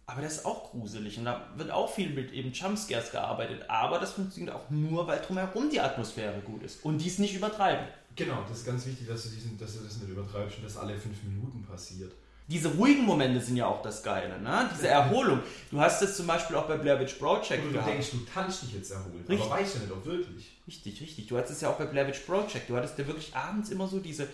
Aber 0.10 0.24
das 0.24 0.38
ist 0.38 0.46
auch 0.46 0.72
gruselig 0.72 1.20
und 1.20 1.26
da 1.26 1.46
wird 1.56 1.70
auch 1.70 1.94
viel 1.94 2.10
mit 2.10 2.32
eben 2.32 2.52
Jumpscares 2.52 3.12
gearbeitet. 3.12 3.70
Aber 3.70 4.00
das 4.00 4.14
funktioniert 4.14 4.56
auch 4.56 4.68
nur, 4.72 5.06
weil 5.06 5.20
drumherum 5.20 5.70
die 5.70 5.80
Atmosphäre 5.80 6.40
gut 6.40 6.64
ist 6.64 6.84
und 6.84 6.98
dies 6.98 7.20
nicht 7.20 7.36
übertreiben. 7.36 7.86
Genau, 8.16 8.44
das 8.50 8.60
ist 8.60 8.66
ganz 8.66 8.88
wichtig, 8.88 9.08
dass 9.08 9.24
du, 9.24 9.30
diesen, 9.30 9.56
dass 9.60 9.78
du 9.78 9.84
das 9.84 9.98
nicht 9.98 10.10
übertreibst 10.10 10.58
und 10.58 10.66
das 10.66 10.78
alle 10.78 10.98
fünf 10.98 11.22
Minuten 11.22 11.64
passiert. 11.64 12.12
Diese 12.48 12.70
ruhigen 12.70 13.06
Momente 13.06 13.40
sind 13.40 13.58
ja 13.58 13.68
auch 13.68 13.84
das 13.84 14.02
Geile, 14.02 14.42
ne? 14.42 14.68
Diese 14.74 14.88
Erholung. 14.88 15.42
Du 15.70 15.80
hast 15.80 16.02
das 16.02 16.18
zum 16.18 16.26
Beispiel 16.26 16.56
auch 16.56 16.66
bei 16.66 16.78
Blair 16.78 17.00
Witch 17.00 17.14
Project 17.14 17.52
Oder 17.52 17.62
du 17.62 17.72
gehabt. 17.74 17.90
denkst, 17.90 18.10
du 18.10 18.18
kannst 18.34 18.64
dich 18.64 18.74
jetzt 18.74 18.90
erholen, 18.90 19.24
richtig. 19.30 19.46
aber 19.46 19.62
weißt 19.62 19.76
ja 19.76 19.82
nicht, 19.82 19.92
ob 19.92 20.04
wirklich. 20.04 20.58
Richtig, 20.66 21.02
richtig. 21.02 21.28
Du 21.28 21.38
hattest 21.38 21.54
es 21.54 21.62
ja 21.62 21.70
auch 21.70 21.78
bei 21.78 21.86
Blair 21.86 22.08
Witch 22.08 22.22
Project. 22.22 22.68
Du 22.68 22.76
hattest 22.76 22.98
ja 22.98 23.06
wirklich 23.06 23.36
abends 23.36 23.70
immer 23.70 23.88
so 23.88 24.00
diese 24.00 24.28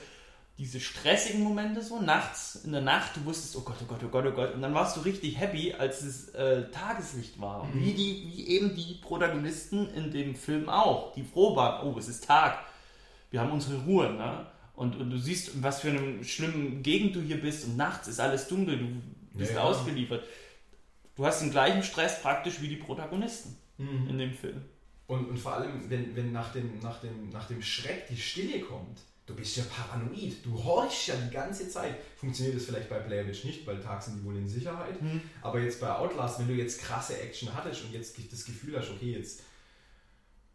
diese 0.58 0.80
stressigen 0.80 1.44
Momente 1.44 1.82
so, 1.82 2.02
nachts, 2.02 2.62
in 2.64 2.72
der 2.72 2.82
Nacht, 2.82 3.18
du 3.18 3.26
wusstest, 3.26 3.58
oh 3.58 3.62
Gott, 3.62 3.76
oh 3.82 3.86
Gott, 3.86 4.00
oh 4.06 4.08
Gott, 4.08 4.26
oh 4.26 4.32
Gott, 4.32 4.54
und 4.54 4.62
dann 4.62 4.74
warst 4.74 4.96
du 4.96 5.02
richtig 5.02 5.38
happy, 5.38 5.74
als 5.74 6.02
es 6.02 6.30
äh, 6.30 6.70
Tageslicht 6.72 7.42
war. 7.42 7.66
Mhm. 7.66 7.84
Wie, 7.84 7.94
die, 7.94 8.32
wie 8.32 8.48
eben 8.48 8.74
die 8.74 9.00
Protagonisten 9.02 9.90
in 9.90 10.12
dem 10.12 10.34
Film 10.34 10.70
auch, 10.70 11.14
die 11.14 11.24
froh 11.24 11.56
waren, 11.58 11.86
oh, 11.86 11.98
es 11.98 12.08
ist 12.08 12.26
Tag, 12.26 12.60
wir 13.32 13.42
haben 13.42 13.52
unsere 13.52 13.84
Ruhe, 13.84 14.14
ne? 14.14 14.48
Und, 14.76 14.96
und 14.98 15.10
du 15.10 15.18
siehst, 15.18 15.62
was 15.64 15.82
für 15.82 15.90
eine 15.90 16.24
schlimmen 16.24 16.84
Gegend 16.84 17.16
du 17.16 17.22
hier 17.22 17.40
bist 17.40 17.66
und 17.66 17.78
nachts 17.78 18.10
ist 18.10 18.20
alles 18.20 18.48
dunkel, 18.48 18.78
du 18.78 19.02
bist 19.34 19.52
ja, 19.52 19.58
ja. 19.58 19.64
ausgeliefert. 19.64 20.24
Du 21.16 21.26
hast 21.26 21.42
den 21.42 21.52
gleichen 21.52 21.82
Stress 21.82 22.22
praktisch 22.22 22.62
wie 22.62 22.68
die 22.68 22.76
Protagonisten 22.76 23.58
mhm. 23.78 24.10
in 24.10 24.18
dem 24.18 24.34
Film. 24.34 24.62
Und, 25.08 25.30
und 25.30 25.38
vor 25.38 25.54
allem, 25.54 25.90
wenn, 25.90 26.16
wenn 26.16 26.32
nach, 26.34 26.52
dem, 26.52 26.80
nach, 26.80 27.00
dem, 27.00 27.30
nach 27.30 27.48
dem 27.48 27.62
Schreck 27.62 28.08
die 28.08 28.18
Stille 28.18 28.60
kommt, 28.62 29.00
du 29.26 29.36
bist 29.36 29.58
ja 29.58 29.64
paranoid. 29.64 30.44
Du 30.44 30.64
horchst 30.64 31.08
ja 31.08 31.16
die 31.16 31.34
ganze 31.34 31.70
Zeit. 31.70 31.96
Funktioniert 32.18 32.58
das 32.58 32.66
vielleicht 32.66 32.90
bei 32.90 33.00
Blair 33.00 33.28
Witch 33.28 33.44
nicht, 33.44 33.66
weil 33.66 33.80
tags 33.80 34.06
sind 34.06 34.20
die 34.20 34.26
wohl 34.26 34.38
in 34.38 34.48
Sicherheit. 34.48 35.02
Mhm. 35.02 35.22
Aber 35.42 35.60
jetzt 35.60 35.80
bei 35.80 35.90
Outlast, 35.90 36.40
wenn 36.40 36.48
du 36.48 36.54
jetzt 36.54 36.82
krasse 36.82 37.20
Action 37.20 37.54
hattest 37.54 37.84
und 37.84 37.92
jetzt 37.92 38.16
das 38.32 38.46
Gefühl 38.46 38.78
hast, 38.78 38.92
okay, 38.92 39.14
jetzt, 39.14 39.42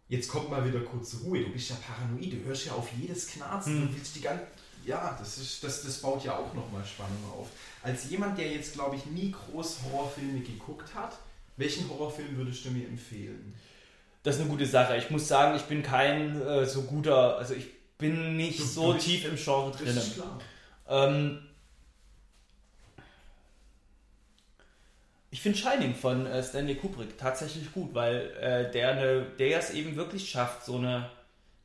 jetzt 0.08 0.28
kommt 0.28 0.50
mal 0.50 0.66
wieder 0.66 0.80
kurz 0.80 1.16
Ruhe. 1.24 1.44
Du 1.44 1.50
bist 1.50 1.70
ja 1.70 1.76
paranoid. 1.76 2.32
Du 2.32 2.44
hörst 2.44 2.66
ja 2.66 2.72
auf 2.72 2.88
jedes 2.92 3.26
Knarzen. 3.28 3.80
Mhm. 3.80 3.88
Du 3.88 3.96
willst 3.96 4.16
die 4.16 4.20
ganze 4.20 4.46
ja, 4.84 5.14
das, 5.18 5.38
ist, 5.38 5.62
das, 5.62 5.82
das 5.82 5.98
baut 5.98 6.24
ja 6.24 6.36
auch 6.36 6.54
nochmal 6.54 6.84
Spannung 6.84 7.22
auf. 7.38 7.48
Als 7.82 8.08
jemand, 8.08 8.38
der 8.38 8.50
jetzt, 8.50 8.74
glaube 8.74 8.96
ich, 8.96 9.06
nie 9.06 9.30
groß 9.30 9.80
Horrorfilme 9.84 10.40
geguckt 10.40 10.94
hat, 10.94 11.18
welchen 11.56 11.88
Horrorfilm 11.88 12.36
würdest 12.36 12.64
du 12.64 12.70
mir 12.70 12.86
empfehlen? 12.86 13.54
Das 14.22 14.36
ist 14.36 14.42
eine 14.42 14.50
gute 14.50 14.66
Sache. 14.66 14.96
Ich 14.96 15.10
muss 15.10 15.28
sagen, 15.28 15.56
ich 15.56 15.64
bin 15.64 15.82
kein 15.82 16.40
äh, 16.40 16.66
so 16.66 16.82
guter, 16.82 17.36
also 17.36 17.54
ich 17.54 17.68
bin 18.00 18.36
nicht 18.36 18.58
du, 18.58 18.64
so 18.64 18.94
tief 18.94 19.24
im 19.24 19.36
Genre 19.36 19.70
drin. 19.70 20.00
Ähm, 20.88 21.38
ich 25.30 25.40
finde 25.40 25.58
Shining 25.58 25.94
von 25.94 26.26
äh, 26.26 26.42
Stanley 26.42 26.74
Kubrick 26.74 27.16
tatsächlich 27.16 27.72
gut, 27.72 27.94
weil 27.94 28.32
äh, 28.40 28.70
der, 28.72 28.94
ne, 28.96 29.26
der 29.38 29.58
es 29.58 29.70
eben 29.70 29.94
wirklich 29.94 30.28
schafft, 30.28 30.64
so 30.64 30.76
eine, 30.76 31.08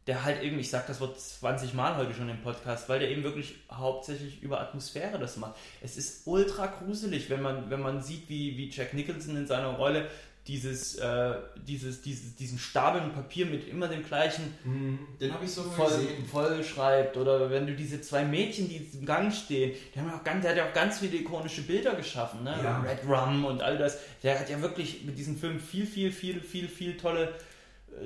der 0.06 0.24
halt 0.24 0.44
eben, 0.44 0.60
ich 0.60 0.70
sag 0.70 0.86
das 0.86 1.02
Wort 1.02 1.20
20 1.20 1.74
Mal 1.74 1.98
heute 1.98 2.14
schon 2.14 2.30
im 2.30 2.42
Podcast, 2.42 2.88
weil 2.90 3.00
der 3.00 3.10
eben 3.10 3.24
wirklich 3.24 3.56
hauptsächlich 3.72 4.44
über 4.44 4.62
Atmosphäre 4.62 5.18
das 5.18 5.38
macht. 5.38 5.56
Es 5.82 5.98
ist 5.98 6.28
ultra 6.28 6.68
gruselig, 6.68 7.30
wenn 7.32 7.42
man, 7.42 7.72
wenn 7.72 7.82
man 7.82 8.04
sieht, 8.04 8.30
wie, 8.30 8.56
wie 8.58 8.70
Jack 8.70 8.94
Nicholson 8.94 9.36
in 9.36 9.48
seiner 9.48 9.70
Rolle 9.70 10.10
dieses, 10.48 10.96
äh, 10.96 11.34
dieses, 11.68 12.04
dieses, 12.04 12.36
diesen 12.36 12.60
Stapel 12.60 13.02
Papier 13.10 13.48
mit 13.48 13.68
immer 13.68 13.88
dem 13.88 14.06
gleichen 14.06 14.54
mhm. 14.64 15.00
den 15.20 15.34
habe 15.34 15.44
ich 15.44 15.52
so 15.52 15.64
voll, 15.64 16.08
voll 16.32 16.64
schreibt 16.64 17.18
oder 17.18 17.50
wenn 17.50 17.66
du 17.66 17.74
diese 17.74 18.00
zwei 18.02 18.24
Mädchen, 18.24 18.70
die 18.70 18.88
im 18.94 19.06
Gang 19.06 19.34
stehen, 19.34 19.74
die 19.94 20.00
haben 20.00 20.08
ja 20.08 20.18
auch 20.18 20.24
ganz, 20.24 20.44
der 20.44 20.52
hat 20.52 20.58
ja 20.58 20.70
auch 20.70 20.74
ganz 20.74 21.00
viele 21.00 21.18
ikonische 21.18 21.64
Bilder 21.64 21.96
geschaffen, 21.96 22.44
ne? 22.44 22.56
Ja. 22.64 22.80
Red 22.82 23.00
Rum 23.08 23.46
und 23.46 23.64
all 23.64 23.78
das. 23.78 23.98
Der 24.22 24.40
hat 24.40 24.50
ja 24.50 24.62
wirklich 24.62 25.04
mit 25.04 25.18
diesem 25.18 25.36
Film 25.36 25.60
viel, 25.60 25.88
viel, 25.88 26.12
viel, 26.12 26.40
viel, 26.40 26.68
viel 26.68 26.98
tolle 26.98 27.34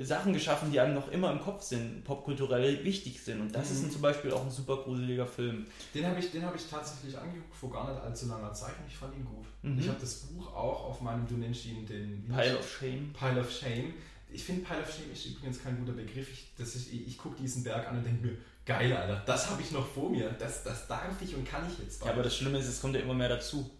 Sachen 0.00 0.32
geschaffen, 0.32 0.70
die 0.70 0.80
einem 0.80 0.94
noch 0.94 1.10
immer 1.10 1.32
im 1.32 1.40
Kopf 1.40 1.62
sind, 1.62 2.04
popkulturell 2.04 2.84
wichtig 2.84 3.22
sind. 3.22 3.40
Und 3.40 3.54
das 3.54 3.70
mhm. 3.70 3.86
ist 3.86 3.92
zum 3.92 4.02
Beispiel 4.02 4.32
auch 4.32 4.44
ein 4.44 4.50
super 4.50 4.76
gruseliger 4.76 5.26
Film. 5.26 5.66
Den 5.94 6.06
habe 6.06 6.20
ich, 6.20 6.42
hab 6.42 6.54
ich 6.54 6.68
tatsächlich 6.68 7.18
angeguckt 7.18 7.54
vor 7.54 7.70
gar 7.70 7.90
nicht 7.90 8.02
allzu 8.02 8.26
langer 8.28 8.52
Zeit 8.52 8.74
und 8.80 8.86
ich 8.88 8.96
fand 8.96 9.14
ihn 9.16 9.24
gut. 9.24 9.46
Mhm. 9.62 9.78
Ich 9.78 9.88
habe 9.88 9.98
das 10.00 10.14
Buch 10.14 10.54
auch 10.54 10.84
auf 10.84 11.00
meinem 11.00 11.26
Du 11.26 11.34
nennst 11.34 11.64
ihn 11.66 11.86
den 11.86 12.24
Pile 12.28 12.58
of 12.58 12.70
Shame. 12.70 13.12
Pile 13.12 13.40
of 13.40 13.50
Shame. 13.50 13.94
Ich 14.32 14.44
finde 14.44 14.64
Pile 14.64 14.82
of 14.82 14.92
Shame 14.92 15.12
ist 15.12 15.26
übrigens 15.26 15.62
kein 15.62 15.78
guter 15.78 15.92
Begriff. 15.92 16.28
Ich, 16.30 16.92
ich, 16.92 17.08
ich 17.08 17.18
gucke 17.18 17.36
diesen 17.36 17.64
Berg 17.64 17.88
an 17.88 17.98
und 17.98 18.06
denke 18.06 18.26
mir, 18.26 18.36
geil, 18.64 18.92
Alter, 18.96 19.22
das 19.26 19.50
habe 19.50 19.60
ich 19.60 19.72
noch 19.72 19.86
vor 19.86 20.10
mir. 20.10 20.30
Das, 20.38 20.62
das 20.62 20.86
darf 20.86 21.20
ich 21.20 21.34
und 21.34 21.44
kann 21.44 21.66
ich 21.70 21.78
jetzt. 21.82 22.04
Ja, 22.04 22.12
aber 22.12 22.22
das 22.22 22.36
Schlimme 22.36 22.58
ist, 22.58 22.68
es 22.68 22.80
kommt 22.80 22.94
ja 22.94 23.00
immer 23.00 23.14
mehr 23.14 23.28
dazu. 23.28 23.70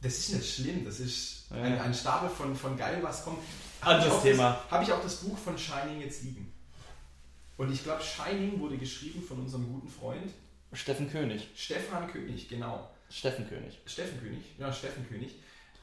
Das 0.00 0.16
ist 0.16 0.32
nicht 0.32 0.54
schlimm, 0.54 0.84
das 0.84 1.00
ist 1.00 1.46
ja. 1.50 1.56
ein, 1.56 1.78
ein 1.78 1.92
Stapel 1.92 2.30
von, 2.30 2.56
von 2.56 2.76
geil, 2.76 3.00
was 3.02 3.24
kommt. 3.24 3.38
Anderes 3.80 4.22
Thema. 4.22 4.62
Habe 4.70 4.84
ich 4.84 4.92
auch 4.92 5.02
das 5.02 5.16
Buch 5.16 5.36
von 5.38 5.56
Shining 5.56 6.00
jetzt 6.00 6.22
liegen. 6.22 6.52
Und 7.56 7.72
ich 7.72 7.82
glaube, 7.84 8.02
Shining 8.02 8.58
wurde 8.60 8.78
geschrieben 8.78 9.22
von 9.22 9.38
unserem 9.40 9.70
guten 9.72 9.88
Freund 9.88 10.32
Steffen 10.72 11.10
König. 11.10 11.48
Stefan 11.56 12.10
König, 12.10 12.48
genau. 12.48 12.88
Steffen 13.08 13.48
König. 13.48 13.78
Steffen 13.86 14.20
König, 14.20 14.40
ja, 14.58 14.72
Steffen 14.72 15.06
König. 15.08 15.34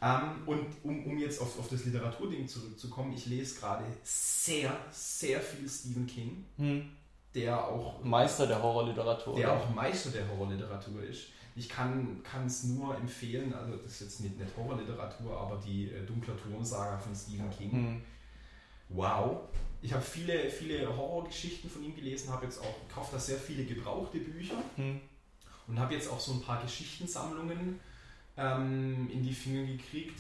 Ähm, 0.02 0.44
und 0.46 0.66
um, 0.84 1.06
um 1.06 1.18
jetzt 1.18 1.42
auf, 1.42 1.60
auf 1.60 1.68
das 1.70 1.86
Literaturding 1.86 2.48
zurückzukommen, 2.48 3.14
ich 3.14 3.26
lese 3.26 3.60
gerade 3.60 3.84
sehr, 4.04 4.78
sehr 4.92 5.42
viel 5.42 5.68
Stephen 5.68 6.08
King, 6.08 6.46
hm. 6.58 6.90
der 7.34 7.68
auch 7.68 8.04
Meister 8.04 8.48
der 8.48 8.62
Horrorliteratur. 8.62 9.36
Der 9.36 9.52
oder? 9.52 9.62
auch 9.62 9.70
Meister 9.72 10.12
der 10.12 10.28
Horrorliteratur 10.30 11.04
ist. 11.04 11.28
Ich 11.58 11.68
kann 11.70 12.22
es 12.46 12.66
nur 12.66 12.96
empfehlen, 12.96 13.52
also 13.52 13.78
das 13.78 13.94
ist 13.94 14.02
jetzt 14.02 14.20
nicht, 14.22 14.38
nicht 14.38 14.56
Horrorliteratur, 14.56 15.36
aber 15.36 15.60
die 15.66 15.90
äh, 15.90 16.06
Dunkler 16.06 16.38
Turmsaga 16.38 17.00
von 17.00 17.16
Stephen 17.16 17.50
King. 17.50 17.72
Hm. 17.72 18.02
Wow. 18.90 19.40
Ich 19.82 19.92
habe 19.92 20.04
viele, 20.04 20.52
viele 20.52 20.88
Horrorgeschichten 20.96 21.68
von 21.68 21.84
ihm 21.84 21.96
gelesen, 21.96 22.32
habe 22.32 22.46
jetzt 22.46 22.62
auch, 22.62 22.76
kauft 22.94 23.12
da 23.12 23.18
sehr 23.18 23.38
viele 23.38 23.66
gebrauchte 23.66 24.20
Bücher 24.20 24.56
hm. 24.76 25.02
und 25.68 25.80
habe 25.80 25.96
jetzt 25.96 26.12
auch 26.12 26.20
so 26.20 26.34
ein 26.34 26.42
paar 26.42 26.62
Geschichtensammlungen 26.62 27.80
ähm, 28.38 29.10
in 29.12 29.24
die 29.24 29.34
Finger 29.34 29.66
gekriegt, 29.66 30.20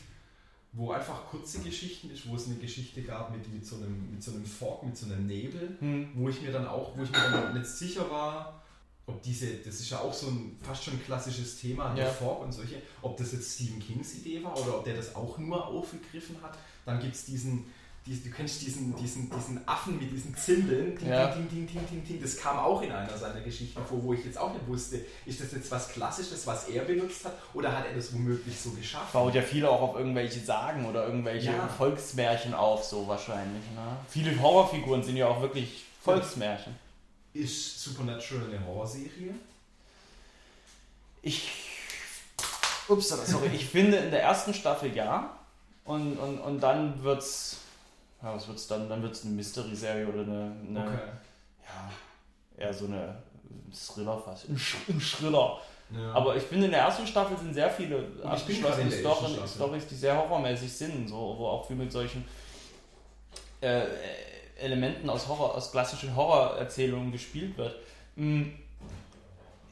wo 0.73 0.91
einfach 0.91 1.27
kurze 1.27 1.59
Geschichten 1.59 2.09
ist, 2.09 2.27
wo 2.27 2.35
es 2.35 2.47
eine 2.47 2.55
Geschichte 2.55 3.03
gab 3.03 3.31
mit, 3.31 3.47
mit, 3.53 3.63
so, 3.63 3.75
einem, 3.75 4.11
mit 4.11 4.23
so 4.23 4.31
einem 4.31 4.45
Fork, 4.45 4.83
mit 4.83 4.97
so 4.97 5.05
einem 5.05 5.27
Nebel, 5.27 5.77
hm. 5.79 6.09
wo 6.15 6.29
ich 6.29 6.41
mir 6.41 6.51
dann 6.51 6.65
auch, 6.65 6.97
wo 6.97 7.03
ich 7.03 7.11
mir 7.11 7.29
dann 7.31 7.53
nicht 7.53 7.67
sicher 7.67 8.09
war, 8.09 8.63
ob 9.07 9.21
diese, 9.23 9.55
das 9.55 9.75
ist 9.75 9.89
ja 9.89 9.99
auch 9.99 10.13
so 10.13 10.27
ein 10.27 10.57
fast 10.61 10.83
schon 10.83 11.01
klassisches 11.03 11.59
Thema, 11.59 11.93
der 11.95 12.05
ja. 12.05 12.11
Fork 12.11 12.41
und 12.41 12.51
solche, 12.51 12.81
ob 13.01 13.15
das 13.17 13.31
jetzt 13.31 13.55
Stephen 13.55 13.79
Kings 13.79 14.13
Idee 14.15 14.43
war 14.43 14.57
oder 14.59 14.79
ob 14.79 14.83
der 14.83 14.95
das 14.95 15.15
auch 15.15 15.37
nur 15.37 15.65
aufgegriffen 15.65 16.35
hat. 16.43 16.57
Dann 16.85 16.99
gibt 16.99 17.15
es 17.15 17.23
diesen, 17.23 17.65
diesen, 18.05 18.25
du 18.25 18.29
kennst 18.31 18.61
diesen, 18.61 18.93
diesen, 18.97 19.29
diesen 19.29 19.65
Affen 19.65 19.97
mit 19.97 20.11
diesen 20.11 20.35
Zimbeln, 20.35 20.97
ding, 20.97 21.07
ja. 21.07 21.27
ding, 21.33 21.47
ding, 21.49 21.67
ding, 21.67 21.87
ding, 21.89 22.03
ding, 22.03 22.21
das 22.21 22.35
kam 22.35 22.59
auch 22.59 22.81
in 22.81 22.91
einer 22.91 23.17
seiner 23.17 23.39
Geschichten 23.39 23.81
vor, 23.85 24.03
wo 24.03 24.13
ich 24.13 24.25
jetzt 24.25 24.37
auch 24.37 24.51
nicht 24.51 24.67
wusste, 24.67 25.05
ist 25.25 25.39
das 25.39 25.53
jetzt 25.53 25.71
was 25.71 25.87
Klassisches, 25.87 26.45
was 26.45 26.67
er 26.67 26.83
benutzt 26.83 27.23
hat, 27.23 27.37
oder 27.53 27.77
hat 27.77 27.85
er 27.85 27.95
das 27.95 28.13
womöglich 28.13 28.59
so 28.59 28.71
geschafft? 28.71 29.13
Baut 29.13 29.33
ja 29.33 29.41
viele 29.41 29.69
auch 29.69 29.81
auf 29.81 29.95
irgendwelche 29.97 30.41
Sagen 30.41 30.85
oder 30.85 31.05
irgendwelche 31.05 31.51
ja. 31.51 31.67
Volksmärchen 31.69 32.53
auf, 32.53 32.83
so 32.83 33.07
wahrscheinlich. 33.07 33.63
Ne? 33.73 33.97
Viele 34.09 34.37
Horrorfiguren 34.41 35.01
sind 35.01 35.15
ja 35.15 35.27
auch 35.27 35.41
wirklich 35.41 35.85
Volksmärchen. 36.01 36.75
Ist 37.37 37.83
Supernatural 37.83 38.45
eine 38.45 38.65
Horrorserie? 38.65 39.33
Ich. 41.21 41.51
Ups, 42.87 43.09
sorry. 43.09 43.49
ich 43.53 43.65
finde 43.65 43.97
in 43.97 44.11
der 44.11 44.23
ersten 44.23 44.53
Staffel 44.53 44.95
ja. 44.95 45.37
Und, 45.85 46.17
und, 46.17 46.39
und 46.39 46.59
dann 46.59 47.03
wird's. 47.03 47.57
Ja, 48.21 48.33
was 48.33 48.47
wird's 48.47 48.67
dann? 48.67 48.89
Dann 48.89 49.03
wird's 49.03 49.23
eine 49.23 49.33
Mystery-Serie 49.35 50.07
oder 50.07 50.21
eine. 50.21 50.55
eine 50.67 50.87
okay. 50.87 50.99
Ja, 51.63 52.65
eher 52.65 52.73
so 52.73 52.85
eine 52.85 53.17
Thriller 53.71 54.17
fast. 54.17 54.49
Ein, 54.49 54.57
Sch 54.57 54.75
ein 54.89 54.99
Schriller. 54.99 55.59
Ja. 55.91 56.13
Aber 56.13 56.35
ich 56.35 56.43
finde, 56.43 56.65
in 56.65 56.71
der 56.71 56.81
ersten 56.81 57.05
Staffel 57.05 57.37
sind 57.37 57.53
sehr 57.53 57.69
viele 57.69 58.03
abgeschlossene 58.23 58.91
Storys, 59.47 59.87
die 59.87 59.95
sehr 59.95 60.17
horrormäßig 60.17 60.71
sind, 60.71 61.07
so, 61.07 61.35
wo 61.37 61.47
auch 61.47 61.67
viel 61.67 61.75
mit 61.75 61.91
solchen 61.91 62.25
äh, 63.61 63.83
Elementen 64.59 65.09
aus 65.09 65.27
Horror, 65.27 65.55
aus 65.55 65.71
klassischen 65.71 66.15
Horrorerzählungen 66.15 67.11
gespielt 67.11 67.57
wird. 67.57 67.75
Hm, 68.15 68.53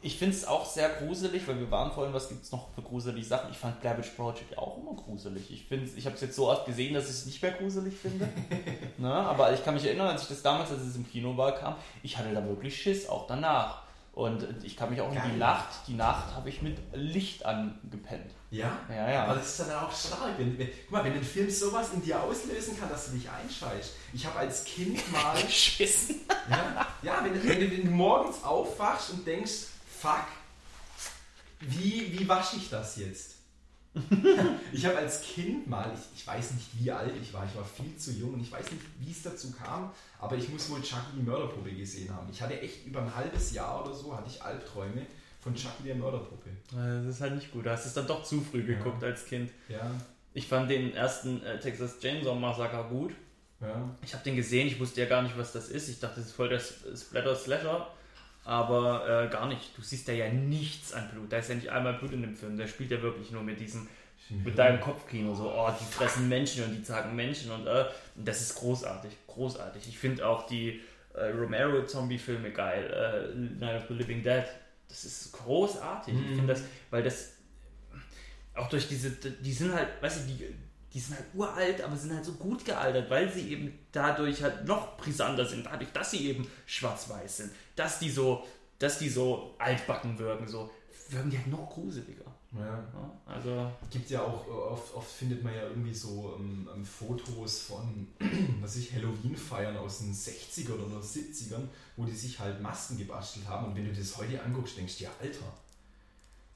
ich 0.05 0.19
finde 0.19 0.35
es 0.35 0.45
auch 0.45 0.67
sehr 0.67 0.89
gruselig, 0.89 1.47
weil 1.47 1.57
wir 1.57 1.71
waren 1.71 1.91
vorhin, 1.91 2.13
was 2.13 2.29
gibt 2.29 2.43
es 2.43 2.51
noch 2.51 2.69
für 2.75 2.83
gruselige 2.83 3.25
Sachen? 3.25 3.49
Ich 3.49 3.57
fand 3.57 3.83
Witch 3.83 4.09
Project 4.09 4.55
auch 4.55 4.77
immer 4.77 4.93
gruselig. 4.93 5.49
Ich, 5.49 5.71
ich 5.71 6.05
habe 6.05 6.15
es 6.15 6.21
jetzt 6.21 6.35
so 6.35 6.47
oft 6.47 6.67
gesehen, 6.67 6.93
dass 6.93 7.05
ich 7.05 7.11
es 7.11 7.25
nicht 7.25 7.41
mehr 7.41 7.53
gruselig 7.53 7.95
finde. 7.95 8.29
ne? 8.99 9.11
Aber 9.11 9.51
ich 9.51 9.63
kann 9.65 9.73
mich 9.73 9.83
erinnern, 9.83 10.09
als 10.09 10.21
ich 10.21 10.27
das 10.27 10.43
damals, 10.43 10.69
als 10.69 10.83
es 10.83 10.95
im 10.95 11.09
Kino 11.09 11.35
war, 11.35 11.53
kam, 11.53 11.75
ich 12.03 12.15
hatte 12.19 12.31
da 12.31 12.45
wirklich 12.45 12.79
Schiss, 12.79 13.09
auch 13.09 13.25
danach. 13.25 13.84
Und 14.15 14.47
ich 14.63 14.77
kann 14.77 14.89
mich 14.89 15.01
auch 15.01 15.11
in 15.11 15.21
die 15.29 15.37
Nacht, 15.37 15.67
die 15.87 15.93
Nacht 15.93 16.33
habe 16.33 16.47
ich 16.47 16.61
mit 16.61 16.77
Licht 16.93 17.45
angepennt. 17.45 18.31
Ja? 18.49 18.79
Ja, 18.87 19.09
ja. 19.11 19.23
Aber 19.25 19.35
das 19.35 19.49
ist 19.49 19.59
dann 19.59 19.71
auch 19.71 19.91
stark. 19.93 20.37
Wenn, 20.37 20.57
wenn, 20.57 20.69
guck 20.83 20.91
mal, 20.91 21.03
wenn 21.03 21.11
ein 21.11 21.23
Film 21.23 21.49
sowas 21.49 21.89
in 21.93 22.01
dir 22.01 22.23
auslösen 22.23 22.79
kann, 22.79 22.87
dass 22.87 23.07
du 23.07 23.11
dich 23.11 23.29
einscheißt. 23.29 23.91
Ich 24.13 24.25
habe 24.25 24.39
als 24.39 24.63
Kind 24.63 25.11
mal. 25.11 25.35
Geschissen. 25.41 26.21
Ja, 26.49 26.87
ja 27.01 27.25
wenn, 27.25 27.33
wenn, 27.45 27.59
du, 27.59 27.69
wenn 27.69 27.83
du 27.83 27.91
morgens 27.91 28.41
aufwachst 28.41 29.09
und 29.09 29.27
denkst, 29.27 29.67
fuck, 29.99 30.27
wie, 31.59 32.17
wie 32.17 32.25
wasche 32.29 32.55
ich 32.55 32.69
das 32.69 32.95
jetzt? 32.95 33.34
ich 34.73 34.85
habe 34.85 34.97
als 34.97 35.21
Kind 35.21 35.67
mal, 35.67 35.91
ich, 35.93 36.19
ich, 36.19 36.27
weiß 36.27 36.51
nicht 36.51 36.67
wie 36.79 36.91
alt 36.91 37.13
ich 37.21 37.33
war, 37.33 37.45
ich 37.45 37.55
war 37.55 37.63
viel 37.63 37.95
zu 37.95 38.11
jung 38.11 38.33
und 38.33 38.41
ich 38.41 38.51
weiß 38.51 38.71
nicht, 38.71 38.83
wie 38.99 39.11
es 39.11 39.23
dazu 39.23 39.51
kam, 39.51 39.91
aber 40.19 40.35
ich 40.35 40.49
muss 40.49 40.69
wohl 40.69 40.81
Chucky 40.81 41.17
die 41.17 41.23
Mörderpuppe 41.23 41.71
gesehen 41.71 42.13
haben. 42.13 42.27
Ich 42.31 42.41
hatte 42.41 42.59
echt 42.59 42.85
über 42.85 43.01
ein 43.01 43.15
halbes 43.15 43.53
Jahr 43.53 43.85
oder 43.85 43.93
so, 43.93 44.15
hatte 44.15 44.29
ich 44.29 44.41
Albträume 44.41 45.05
von 45.39 45.55
Chucky 45.55 45.83
der 45.83 45.95
Mörderpuppe. 45.95 46.49
Das 46.71 47.05
ist 47.05 47.21
halt 47.21 47.35
nicht 47.35 47.51
gut, 47.51 47.65
du 47.65 47.71
hast 47.71 47.85
es 47.85 47.93
dann 47.93 48.07
doch 48.07 48.23
zu 48.23 48.41
früh 48.41 48.63
geguckt 48.63 49.01
ja. 49.01 49.07
als 49.07 49.25
Kind. 49.25 49.51
Ja. 49.69 49.91
Ich 50.33 50.47
fand 50.47 50.69
den 50.69 50.93
ersten 50.93 51.41
äh, 51.43 51.59
Texas 51.59 51.99
Chainsaw 51.99 52.35
Massacre 52.35 52.85
gut. 52.89 53.13
Ja. 53.61 53.95
Ich 54.03 54.13
habe 54.13 54.23
den 54.23 54.35
gesehen, 54.35 54.67
ich 54.67 54.79
wusste 54.79 55.01
ja 55.01 55.07
gar 55.07 55.21
nicht, 55.21 55.37
was 55.37 55.53
das 55.53 55.69
ist. 55.69 55.87
Ich 55.87 55.99
dachte, 55.99 56.17
das 56.17 56.27
ist 56.27 56.35
voll 56.35 56.49
der 56.49 56.59
Splatter 56.59 57.35
Slasher. 57.35 57.87
Aber 58.45 59.25
äh, 59.25 59.27
gar 59.29 59.47
nicht. 59.47 59.75
Du 59.75 59.81
siehst 59.81 60.07
da 60.07 60.13
ja 60.13 60.29
nichts 60.29 60.93
an 60.93 61.09
Blut. 61.09 61.33
Da 61.33 61.37
ist 61.37 61.49
ja 61.49 61.55
nicht 61.55 61.69
einmal 61.69 61.95
Blut 61.95 62.13
in 62.13 62.21
dem 62.21 62.35
Film. 62.35 62.55
Der 62.57 62.67
spielt 62.67 62.91
ja 62.91 63.01
wirklich 63.01 63.31
nur 63.31 63.41
mit 63.41 63.59
diesem, 63.59 63.87
mit 64.29 64.57
deinem 64.57 64.79
Kopfkino. 64.79 65.33
So, 65.33 65.51
oh, 65.51 65.69
die 65.79 65.93
fressen 65.93 66.29
Menschen 66.29 66.63
und 66.63 66.75
die 66.75 66.83
zagen 66.83 67.15
Menschen 67.15 67.51
und, 67.51 67.65
äh, 67.65 67.85
das 68.15 68.41
ist 68.41 68.55
großartig, 68.55 69.11
großartig. 69.27 69.87
Ich 69.89 69.97
finde 69.97 70.27
auch 70.27 70.45
die 70.45 70.81
äh, 71.15 71.25
Romero-Zombie-Filme 71.31 72.51
geil. 72.51 73.33
Äh, 73.33 73.35
Night 73.59 73.81
of 73.81 73.87
the 73.87 73.95
Living 73.95 74.21
Dead. 74.21 74.45
Das 74.87 75.03
ist 75.03 75.33
großartig. 75.33 76.13
Mhm. 76.13 76.21
Ich 76.29 76.35
finde 76.35 76.53
das, 76.53 76.63
weil 76.91 77.01
das 77.01 77.33
auch 78.53 78.69
durch 78.69 78.87
diese, 78.87 79.09
die 79.09 79.53
sind 79.53 79.73
halt, 79.73 79.89
weißt 80.01 80.21
du, 80.21 80.33
die, 80.33 80.55
die 80.95 81.01
sind 81.01 81.17
halt 81.17 81.27
uralt, 81.33 81.81
aber 81.81 81.97
sind 81.97 82.13
halt 82.13 82.23
so 82.23 82.31
gut 82.33 82.63
gealtert, 82.63 83.09
weil 83.09 83.29
sie 83.31 83.49
eben 83.51 83.77
dadurch 83.91 84.41
halt 84.41 84.65
noch 84.65 84.95
brisanter 84.95 85.45
sind, 85.45 85.65
dadurch, 85.65 85.91
dass 85.91 86.11
sie 86.11 86.29
eben 86.29 86.47
schwarz-weiß 86.65 87.37
sind, 87.37 87.51
dass 87.75 87.99
die 87.99 88.09
so, 88.09 88.45
dass 88.79 88.97
die 88.97 89.09
so 89.09 89.55
altbacken 89.59 90.17
wirken, 90.17 90.47
so 90.47 90.71
wirken 91.09 91.29
die 91.29 91.37
halt 91.37 91.47
noch 91.47 91.69
gruseliger. 91.69 92.23
Ja. 92.53 92.81
also 93.25 93.69
gibt 93.89 94.09
ja 94.09 94.21
auch 94.21 94.47
oft, 94.47 94.95
oft, 94.95 95.11
findet 95.11 95.43
man 95.43 95.53
ja 95.53 95.63
irgendwie 95.63 95.93
so 95.93 96.37
ähm, 96.39 96.69
ähm 96.73 96.85
Fotos 96.85 97.63
von 97.63 98.07
was 98.61 98.77
ich 98.77 98.93
Halloween 98.93 99.35
feiern 99.35 99.75
aus 99.75 99.97
den 99.97 100.13
60ern 100.13 100.79
oder 100.79 101.01
70ern, 101.01 101.67
wo 101.97 102.05
die 102.05 102.13
sich 102.13 102.39
halt 102.39 102.61
Masken 102.61 102.97
gebastelt 102.97 103.45
haben 103.49 103.65
und 103.65 103.75
wenn 103.75 103.83
du 103.83 103.91
das 103.93 104.15
heute 104.15 104.41
anguckst, 104.41 104.77
denkst 104.77 104.99
du 104.99 105.03
ja, 105.03 105.09
Alter, 105.21 105.51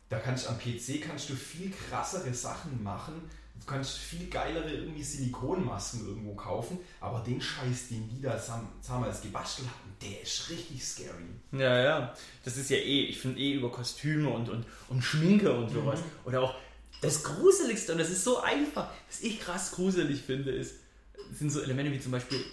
da 0.08 0.20
kannst 0.20 0.46
du 0.46 0.52
am 0.52 0.58
PC 0.58 1.02
kannst 1.02 1.30
du 1.30 1.34
viel 1.34 1.70
krassere 1.72 2.34
Sachen 2.34 2.82
machen. 2.82 3.30
Du 3.60 3.66
kannst 3.66 3.98
viel 3.98 4.28
geilere 4.28 4.70
irgendwie 4.72 5.04
Silikonmasken 5.04 6.08
irgendwo 6.08 6.34
kaufen, 6.34 6.80
aber 7.00 7.20
den 7.20 7.42
Scheiß, 7.42 7.90
den 7.90 8.10
die 8.10 8.22
da 8.22 8.40
damals 8.88 9.22
gebastelt 9.22 9.68
haben, 9.68 9.96
der 10.02 10.22
ist 10.22 10.50
richtig 10.50 10.84
scary. 10.84 11.26
Ja, 11.52 11.80
ja. 11.80 12.14
Das 12.44 12.58
ist 12.58 12.70
ja 12.70 12.78
eh, 12.78 13.06
ich 13.06 13.20
finde 13.20 13.40
eh 13.40 13.54
über 13.54 13.70
Kostüme 13.72 14.30
und, 14.30 14.50
und, 14.50 14.66
und 14.88 15.04
Schminke 15.04 15.54
und 15.54 15.70
sowas. 15.70 16.00
Mhm. 16.00 16.28
Oder 16.28 16.42
auch 16.42 16.56
das 17.02 17.24
Gruseligste, 17.24 17.94
und 17.94 17.98
das 18.00 18.10
ist 18.10 18.24
so 18.24 18.42
einfach, 18.42 18.90
was 19.08 19.22
ich 19.22 19.40
krass 19.40 19.72
gruselig 19.72 20.22
finde, 20.22 20.52
ist, 20.52 20.76
sind 21.34 21.52
so 21.52 21.62
Elemente 21.62 21.92
wie 21.92 22.00
zum 22.00 22.12
Beispiel, 22.12 22.44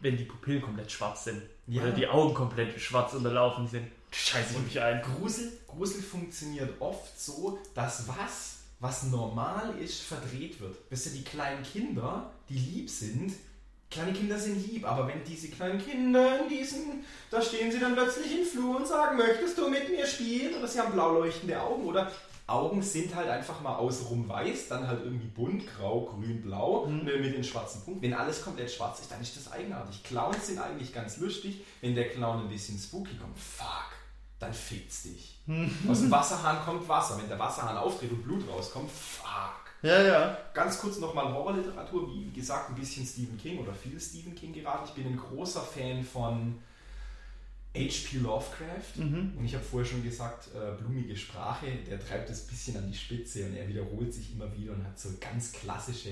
wenn 0.00 0.16
die 0.16 0.24
Pupillen 0.24 0.62
komplett 0.62 0.90
schwarz 0.92 1.24
sind. 1.24 1.42
Ja. 1.66 1.82
Oder 1.82 1.92
die 1.92 2.06
Augen 2.06 2.34
komplett 2.34 2.80
schwarz 2.80 3.14
unterlaufen 3.14 3.66
sind. 3.66 3.88
Scheiße 4.10 4.54
ich 4.54 4.60
mich 4.60 4.80
ein. 4.80 5.02
Grusel, 5.02 5.52
Grusel 5.66 6.02
funktioniert 6.02 6.70
oft 6.80 7.20
so, 7.20 7.58
dass 7.74 8.08
was, 8.08 8.57
was 8.80 9.04
normal 9.04 9.74
ist, 9.78 10.02
verdreht 10.02 10.60
wird. 10.60 10.76
Wisst 10.90 11.06
ihr, 11.06 11.12
die 11.12 11.24
kleinen 11.24 11.62
Kinder, 11.62 12.30
die 12.48 12.58
lieb 12.58 12.90
sind, 12.90 13.32
kleine 13.90 14.12
Kinder 14.12 14.38
sind 14.38 14.66
lieb, 14.66 14.86
aber 14.88 15.08
wenn 15.08 15.24
diese 15.24 15.48
kleinen 15.48 15.84
Kinder 15.84 16.42
in 16.42 16.48
diesen, 16.48 17.04
da 17.30 17.42
stehen 17.42 17.72
sie 17.72 17.80
dann 17.80 17.94
plötzlich 17.94 18.38
im 18.38 18.46
Flur 18.46 18.76
und 18.76 18.86
sagen, 18.86 19.16
möchtest 19.16 19.58
du 19.58 19.68
mit 19.68 19.88
mir 19.90 20.06
spielen? 20.06 20.54
Oder 20.54 20.68
sie 20.68 20.78
haben 20.78 20.92
blau 20.92 21.14
leuchtende 21.14 21.60
Augen 21.60 21.84
oder 21.84 22.10
Augen 22.46 22.80
sind 22.80 23.14
halt 23.14 23.28
einfach 23.28 23.60
mal 23.60 23.76
außenrum 23.76 24.26
weiß, 24.26 24.68
dann 24.68 24.86
halt 24.86 25.04
irgendwie 25.04 25.26
bunt, 25.26 25.64
grau, 25.66 26.06
grün, 26.06 26.40
blau 26.40 26.86
mhm. 26.86 27.04
mit 27.04 27.34
den 27.34 27.44
schwarzen 27.44 27.82
Punkten. 27.82 28.02
Wenn 28.02 28.14
alles 28.14 28.42
komplett 28.42 28.70
schwarz 28.70 29.00
ist, 29.00 29.10
dann 29.10 29.20
ist 29.20 29.36
das 29.36 29.52
eigenartig. 29.52 30.02
Clowns 30.02 30.46
sind 30.46 30.58
eigentlich 30.58 30.94
ganz 30.94 31.18
lustig, 31.18 31.62
wenn 31.82 31.94
der 31.94 32.08
Clown 32.08 32.44
ein 32.44 32.48
bisschen 32.48 32.78
spooky 32.78 33.16
kommt. 33.16 33.38
Fuck 33.38 33.97
dann 34.38 34.52
fickt's 34.52 35.02
dich. 35.02 35.38
Aus 35.88 36.00
dem 36.00 36.10
Wasserhahn 36.10 36.64
kommt 36.64 36.88
Wasser. 36.88 37.18
Wenn 37.18 37.28
der 37.28 37.38
Wasserhahn 37.38 37.76
auftritt 37.76 38.12
und 38.12 38.22
Blut 38.22 38.48
rauskommt, 38.48 38.90
fuck. 38.90 39.68
Ja, 39.82 40.02
ja. 40.02 40.38
Ganz 40.54 40.78
kurz 40.78 40.98
nochmal 40.98 41.32
Horrorliteratur, 41.32 42.08
wie 42.12 42.30
gesagt, 42.30 42.70
ein 42.70 42.74
bisschen 42.74 43.06
Stephen 43.06 43.38
King 43.38 43.58
oder 43.58 43.72
viel 43.72 43.98
Stephen 44.00 44.34
King 44.34 44.52
geraten. 44.52 44.84
Ich 44.86 44.94
bin 44.94 45.06
ein 45.06 45.16
großer 45.16 45.62
Fan 45.62 46.04
von 46.04 46.58
H.P. 47.76 48.18
Lovecraft 48.18 48.96
mhm. 48.96 49.34
und 49.38 49.44
ich 49.44 49.54
habe 49.54 49.64
vorher 49.64 49.88
schon 49.88 50.02
gesagt, 50.02 50.48
äh, 50.54 50.72
blumige 50.80 51.16
Sprache, 51.16 51.66
der 51.88 52.04
treibt 52.04 52.28
es 52.28 52.44
ein 52.44 52.48
bisschen 52.48 52.76
an 52.76 52.90
die 52.90 52.96
Spitze 52.96 53.46
und 53.46 53.56
er 53.56 53.68
wiederholt 53.68 54.12
sich 54.12 54.32
immer 54.32 54.52
wieder 54.56 54.72
und 54.72 54.84
hat 54.84 54.98
so 54.98 55.10
ganz 55.20 55.52
klassische 55.52 56.10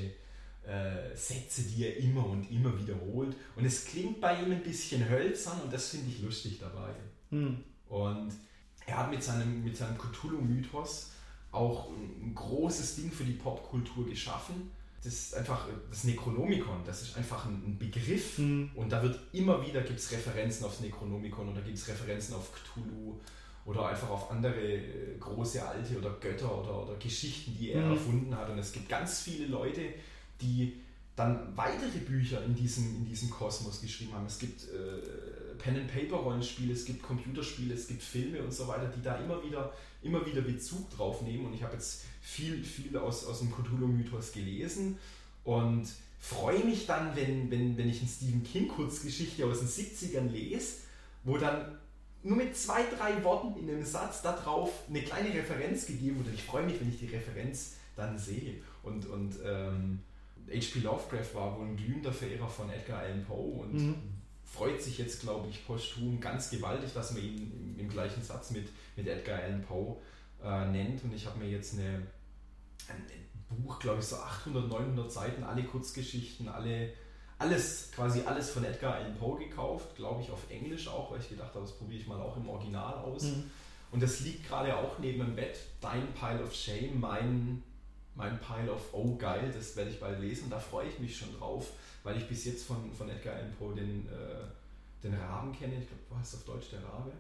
äh, 0.65 1.15
Sätze, 1.15 1.62
die 1.62 1.87
er 1.87 1.97
immer 1.97 2.27
und 2.27 2.51
immer 2.51 2.79
wiederholt. 2.79 3.35
Und 3.57 3.65
es 3.65 3.85
klingt 3.85 4.21
bei 4.21 4.41
ihm 4.41 4.53
ein 4.53 4.62
bisschen 4.62 5.09
hölzern 5.09 5.61
und 5.62 5.73
das 5.73 5.89
finde 5.89 6.11
ich 6.11 6.23
lustig 6.23 6.59
dabei. 6.61 6.95
Mhm. 7.31 7.65
Und 7.88 8.33
er 8.87 8.99
hat 8.99 9.11
mit 9.11 9.22
seinem, 9.22 9.64
mit 9.64 9.77
seinem 9.77 9.99
Cthulhu-Mythos 9.99 11.11
auch 11.53 11.88
ein 11.90 12.35
großes 12.35 12.96
Ding 12.96 13.11
für 13.11 13.25
die 13.25 13.33
Popkultur 13.33 14.07
geschaffen. 14.07 14.70
Das 15.03 15.12
ist 15.12 15.35
einfach 15.35 15.66
das 15.88 16.05
Necronomicon, 16.05 16.81
das 16.85 17.03
ist 17.03 17.16
einfach 17.16 17.46
ein, 17.46 17.77
Begriff 17.79 18.38
mhm. 18.38 18.70
und 18.75 18.90
da 18.90 19.03
wird 19.03 19.20
immer 19.33 19.64
wieder 19.64 19.83
gibt 19.83 20.01
es 20.01 20.11
Referenzen 20.11 20.66
aufs 20.66 20.81
Necronomicon 20.81 21.49
oder 21.49 21.61
gibt 21.61 21.77
es 21.77 21.87
Referenzen 21.87 22.35
auf 22.35 22.51
Cthulhu 22.53 23.14
oder 23.66 23.87
einfach 23.87 24.11
auf 24.11 24.31
andere 24.33 24.61
äh, 24.61 25.16
große 25.18 25.64
alte 25.64 25.99
oder 25.99 26.11
Götter 26.20 26.61
oder, 26.61 26.83
oder 26.83 26.96
Geschichten, 26.96 27.57
die 27.57 27.70
er 27.70 27.85
mhm. 27.85 27.92
erfunden 27.92 28.37
hat. 28.37 28.51
Und 28.51 28.59
es 28.59 28.72
gibt 28.72 28.88
ganz 28.88 29.20
viele 29.20 29.46
Leute, 29.46 29.83
die 30.40 30.81
dann 31.14 31.57
weitere 31.57 31.99
Bücher 31.99 32.44
in 32.44 32.55
diesem, 32.55 32.96
in 32.96 33.07
diesem 33.07 33.31
Kosmos 33.31 33.81
geschrieben 33.81 34.12
haben. 34.12 34.27
Es 34.27 34.38
gibt 34.38 34.64
äh, 34.64 35.46
Pen-and-Paper-Rollenspiele, 35.59 36.73
es 36.73 36.85
gibt 36.85 37.03
Computerspiele, 37.03 37.75
es 37.75 37.88
gibt 37.88 38.03
Filme 38.03 38.42
und 38.42 38.53
so 38.53 38.69
weiter, 38.69 38.88
die 38.97 39.03
da 39.03 39.16
immer 39.16 39.42
wieder, 39.42 39.73
immer 40.03 40.25
wieder 40.27 40.42
Bezug 40.42 40.90
drauf 40.90 41.23
nehmen. 41.23 41.47
Und 41.47 41.55
ich 41.55 41.62
habe 41.62 41.75
jetzt 41.75 42.05
viel, 42.21 42.62
viel 42.64 42.97
aus, 42.97 43.25
aus 43.25 43.40
dem 43.40 43.53
Cthulhu-Mythos 43.53 44.33
gelesen 44.33 44.99
und 45.45 45.87
freue 46.19 46.64
mich 46.64 46.87
dann, 46.87 47.14
wenn, 47.16 47.51
wenn, 47.51 47.77
wenn 47.77 47.88
ich 47.88 48.01
eine 48.01 48.09
Stephen 48.09 48.42
King-Kurzgeschichte 48.42 49.47
aus 49.47 49.61
den 49.61 49.69
70ern 49.69 50.29
lese, 50.29 50.79
wo 51.25 51.38
dann 51.38 51.79
nur 52.23 52.37
mit 52.37 52.57
zwei, 52.57 52.83
drei 52.97 53.23
Worten 53.23 53.59
in 53.61 53.71
einem 53.71 53.85
Satz 53.85 54.23
darauf 54.23 54.73
eine 54.88 55.03
kleine 55.03 55.33
Referenz 55.33 55.87
gegeben. 55.87 56.19
Und 56.19 56.35
ich 56.35 56.42
freue 56.42 56.64
mich, 56.64 56.81
wenn 56.81 56.88
ich 56.88 56.99
die 56.99 57.07
Referenz 57.07 57.75
dann 57.95 58.19
sehe. 58.19 58.57
Und, 58.83 59.07
und 59.07 59.35
ähm, 59.45 60.01
H.P. 60.49 60.81
Lovecraft 60.81 61.35
war 61.35 61.59
wohl 61.59 61.66
ein 61.66 61.77
glühender 61.77 62.12
Verehrer 62.12 62.49
von 62.49 62.71
Edgar 62.71 63.01
Allan 63.01 63.25
Poe 63.25 63.62
und 63.62 63.75
mhm 63.75 64.15
freut 64.47 64.81
sich 64.81 64.99
jetzt, 64.99 65.21
glaube 65.21 65.49
ich, 65.49 65.67
posthum 65.67 66.21
ganz 66.21 66.51
gewaltig, 66.51 66.93
dass 66.95 67.13
man 67.13 67.23
ihn 67.23 67.53
im, 67.53 67.81
im 67.81 67.89
gleichen 67.89 68.23
Satz 68.23 68.51
mit, 68.51 68.69
mit 68.97 69.07
Edgar 69.07 69.41
Allan 69.41 69.63
Poe 69.63 69.97
äh, 70.43 70.67
nennt. 70.67 71.03
Und 71.05 71.15
ich 71.15 71.27
habe 71.27 71.39
mir 71.39 71.51
jetzt 71.51 71.75
eine, 71.75 72.07
ein 72.89 73.07
Buch, 73.49 73.79
glaube 73.79 74.01
ich, 74.01 74.07
so 74.07 74.17
800, 74.17 74.69
900 74.69 75.11
Seiten, 75.13 75.45
alle 75.45 75.65
Kurzgeschichten, 75.65 76.49
alle, 76.49 76.93
alles, 77.39 77.91
quasi 77.95 78.23
alles 78.23 78.51
von 78.51 78.65
Edgar 78.65 78.95
Allan 78.95 79.17
Poe 79.17 79.39
gekauft, 79.39 79.97
glaube 79.97 80.23
ich, 80.23 80.31
auf 80.31 80.51
Englisch 80.51 80.89
auch, 80.89 81.11
weil 81.11 81.21
ich 81.21 81.29
gedacht 81.29 81.55
habe, 81.55 81.61
das 81.61 81.77
probiere 81.77 82.01
ich 82.01 82.07
mal 82.07 82.21
auch 82.21 82.37
im 82.37 82.49
Original 82.49 82.95
aus. 82.95 83.25
Mhm. 83.25 83.51
Und 83.93 84.03
das 84.03 84.21
liegt 84.21 84.49
gerade 84.49 84.77
auch 84.77 84.99
neben 84.99 85.21
dem 85.21 85.37
Bett, 85.37 85.59
dein 85.81 86.07
Pile 86.15 86.43
of 86.43 86.55
Shame, 86.55 86.99
mein, 86.99 87.63
mein 88.15 88.41
Pile 88.41 88.73
of 88.73 88.83
Oh 88.93 89.17
geil, 89.17 89.53
das 89.55 89.77
werde 89.77 89.91
ich 89.91 90.01
bald 90.01 90.21
lesen, 90.21 90.51
da 90.51 90.59
freue 90.59 90.89
ich 90.89 90.99
mich 90.99 91.17
schon 91.17 91.37
drauf 91.39 91.73
weil 92.07 92.19
ich 92.19 92.29
bis 92.29 92.45
jetzt 92.45 92.64
von, 92.64 92.92
von 92.92 93.11
Edgar 93.11 93.35
Allan 93.35 93.53
Poe 93.59 93.75
den, 93.75 94.07
äh, 94.07 95.03
den 95.03 95.12
Raben 95.14 95.53
kenne. 95.53 95.75
Ich 95.75 95.88
glaube, 95.88 96.03
was 96.11 96.21
heißt 96.21 96.35
auf 96.37 96.45
Deutsch 96.45 96.71
der 96.71 96.79
Rabe? 96.79 97.11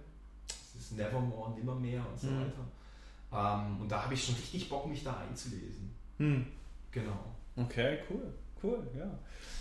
Das 0.46 0.80
ist 0.80 0.92
Nevermore, 0.92 1.54
Nimmermehr 1.54 2.06
und 2.08 2.18
so 2.18 2.28
mhm. 2.28 2.42
weiter. 2.42 3.64
Ähm, 3.64 3.80
und 3.80 3.90
da 3.90 4.04
habe 4.04 4.14
ich 4.14 4.24
schon 4.24 4.36
richtig 4.36 4.68
Bock, 4.68 4.86
mich 4.86 5.02
da 5.02 5.18
einzulesen. 5.28 5.90
Mhm. 6.18 6.46
Genau. 6.92 7.34
Okay, 7.56 7.98
cool. 8.08 8.32
Cool, 8.62 8.78
ja. 8.96 9.10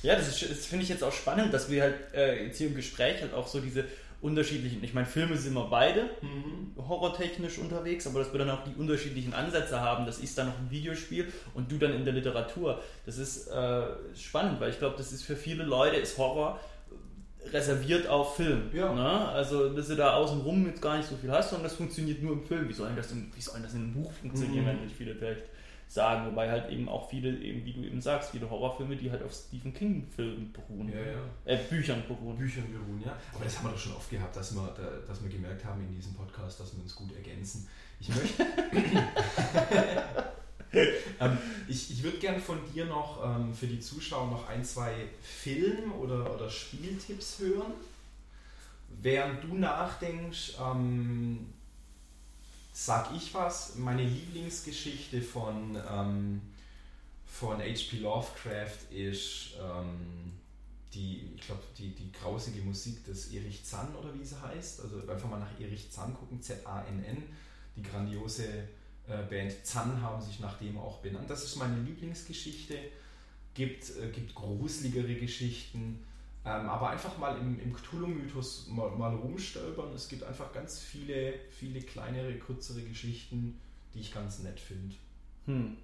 Ja, 0.04 0.16
das, 0.16 0.40
das 0.40 0.66
finde 0.68 0.84
ich 0.84 0.90
jetzt 0.90 1.04
auch 1.04 1.12
spannend, 1.12 1.52
dass 1.52 1.72
wir 1.72 1.82
halt 1.82 2.14
äh, 2.14 2.46
jetzt 2.46 2.60
hier 2.60 2.68
im 2.68 2.76
Gespräch 2.76 3.20
halt 3.22 3.34
auch 3.34 3.48
so 3.48 3.60
diese 3.60 3.86
unterschiedlichen, 4.22 4.84
ich 4.84 4.94
meine, 4.94 5.06
Filme 5.06 5.38
sind 5.38 5.54
wir 5.54 5.66
beide 5.66 6.10
mhm. 6.22 6.76
horrortechnisch 6.78 7.58
unterwegs, 7.60 8.08
aber 8.08 8.20
dass 8.20 8.32
wir 8.32 8.40
dann 8.40 8.50
auch 8.50 8.64
die 8.64 8.76
unterschiedlichen 8.80 9.34
Ansätze 9.34 9.82
haben, 9.82 10.06
das 10.06 10.20
ist 10.20 10.38
dann 10.38 10.48
noch 10.48 10.58
ein 10.58 10.72
Videospiel 10.72 11.32
und 11.54 11.72
du 11.72 11.78
dann 11.78 11.94
in 11.94 12.06
der 12.06 12.14
Literatur. 12.14 12.82
Das 13.06 13.18
ist 13.18 13.48
äh, 13.48 13.84
spannend, 14.16 14.60
weil 14.60 14.70
ich 14.70 14.80
glaube, 14.80 14.96
das 14.98 15.12
ist 15.12 15.24
für 15.24 15.36
viele 15.36 15.64
Leute 15.64 15.98
ist 15.98 16.18
Horror 16.18 16.60
reserviert 17.52 18.08
auf 18.08 18.36
Film. 18.36 18.70
Ja. 18.74 18.94
Ne? 18.94 19.30
Also, 19.30 19.70
dass 19.70 19.88
du 19.88 19.96
da 19.96 20.14
außenrum 20.16 20.66
jetzt 20.68 20.82
gar 20.82 20.98
nicht 20.98 21.08
so 21.08 21.16
viel 21.16 21.32
hast, 21.32 21.52
sondern 21.52 21.66
das 21.66 21.76
funktioniert 21.76 22.22
nur 22.22 22.34
im 22.34 22.44
Film. 22.44 22.68
Wie 22.68 22.74
soll 22.74 22.90
das 22.96 23.12
in, 23.12 23.32
wie 23.36 23.42
soll 23.42 23.60
das 23.62 23.74
in 23.74 23.82
einem 23.82 23.94
Buch 23.94 24.12
funktionieren, 24.12 24.64
mhm. 24.64 24.70
wenn 24.70 24.84
nicht 24.84 24.96
viele 24.96 25.16
vielleicht 25.16 25.44
sagen. 25.88 26.28
Wobei 26.28 26.50
halt 26.50 26.70
eben 26.70 26.90
auch 26.90 27.10
viele, 27.10 27.30
eben 27.38 27.66
wie 27.66 27.74
du 27.74 27.84
eben 27.84 28.02
sagst, 28.02 28.32
viele 28.32 28.50
Horrorfilme, 28.50 28.96
die 28.96 29.12
halt 29.12 29.24
auf 29.24 29.34
Stephen 29.34 29.74
King-Filmen 29.74 30.52
beruhen. 30.54 30.90
Ja, 30.90 31.00
ja. 31.00 31.20
Äh, 31.46 31.58
Büchern 31.70 32.04
beruhen. 32.08 32.38
Büchern 32.38 32.66
beruhen, 32.72 33.02
ja. 33.06 33.16
Aber 33.34 33.44
das 33.44 33.58
haben 33.58 33.66
wir 33.66 33.72
doch 33.72 33.80
schon 33.80 33.94
oft 33.94 34.10
gehabt, 34.10 34.36
dass 34.36 34.54
wir, 34.56 34.76
dass 35.08 35.24
wir 35.24 35.30
gemerkt 35.30 35.64
haben 35.66 35.82
in 35.82 35.96
diesem 35.96 36.14
Podcast, 36.14 36.60
dass 36.60 36.76
wir 36.76 36.84
uns 36.84 36.96
gut 36.96 37.16
ergänzen. 37.16 37.68
Ich 38.00 38.10
möchte. 38.10 38.46
ähm, 41.20 41.38
ich 41.68 41.92
ich 41.92 42.04
würde 42.04 42.18
gerne 42.18 42.40
von 42.40 42.60
dir 42.74 42.86
noch 42.86 43.24
ähm, 43.24 43.54
für 43.54 43.68
die 43.68 43.80
Zuschauer 43.80 44.28
noch 44.30 44.50
ein, 44.50 44.64
zwei 44.64 44.94
Film- 45.22 45.94
oder, 45.94 46.34
oder 46.34 46.50
Spieltipps 46.50 47.40
hören. 47.40 47.74
Während 49.02 49.44
du 49.44 49.56
nachdenkst, 49.56 50.54
ähm, 50.60 51.48
sag 52.78 53.16
ich 53.16 53.34
was, 53.34 53.76
meine 53.76 54.04
Lieblingsgeschichte 54.04 55.22
von, 55.22 55.78
ähm, 55.90 56.42
von 57.26 57.60
H.P. 57.60 58.00
Lovecraft 58.00 58.92
ist 58.92 59.54
ähm, 59.62 60.34
die, 60.94 61.30
ich 61.38 61.46
glaube, 61.46 61.64
die, 61.78 61.96
die 61.96 62.12
grausige 62.12 62.62
Musik 62.62 63.06
des 63.06 63.32
Erich 63.32 63.64
Zann 63.64 63.96
oder 63.96 64.14
wie 64.20 64.26
sie 64.26 64.36
heißt. 64.42 64.82
Also 64.82 65.10
einfach 65.10 65.30
mal 65.30 65.40
nach 65.40 65.58
Erich 65.58 65.90
Zann 65.90 66.14
gucken, 66.14 66.42
Z-A-N-N. 66.42 67.24
Die 67.78 67.82
grandiose 67.82 68.46
äh, 69.08 69.24
Band 69.30 69.54
Zann 69.66 70.02
haben 70.02 70.22
sich 70.22 70.42
nach 70.42 70.58
dem 70.60 70.78
auch 70.78 70.98
benannt. 70.98 71.30
Das 71.30 71.46
ist 71.46 71.56
meine 71.56 71.82
Lieblingsgeschichte. 71.82 72.78
Gibt, 73.54 73.90
äh, 73.98 74.10
gibt 74.10 74.36
gruseligere 74.36 75.16
Geschichten. 75.16 76.04
Ähm, 76.46 76.70
aber 76.70 76.92
einfach 76.92 77.18
mal 77.18 77.38
im, 77.40 77.60
im 77.60 77.74
Cthulhu-Mythos 77.74 78.68
mal, 78.68 78.92
mal 78.92 79.16
rumstolpern. 79.16 79.92
Es 79.94 80.08
gibt 80.08 80.24
einfach 80.24 80.54
ganz 80.54 80.80
viele, 80.80 81.34
viele 81.50 81.82
kleinere, 81.82 82.36
kürzere 82.36 82.82
Geschichten, 82.82 83.60
die 83.94 84.02
ich 84.02 84.14
ganz 84.14 84.40
nett 84.40 84.60
finde. 84.60 84.96
Hm. 85.46 85.78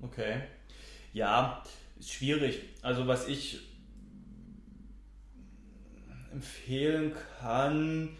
Okay. 0.00 0.42
Ja, 1.12 1.62
ist 2.00 2.12
schwierig. 2.12 2.62
Also 2.82 3.06
was 3.06 3.28
ich 3.28 3.60
empfehlen 6.32 7.14
kann, 7.38 8.16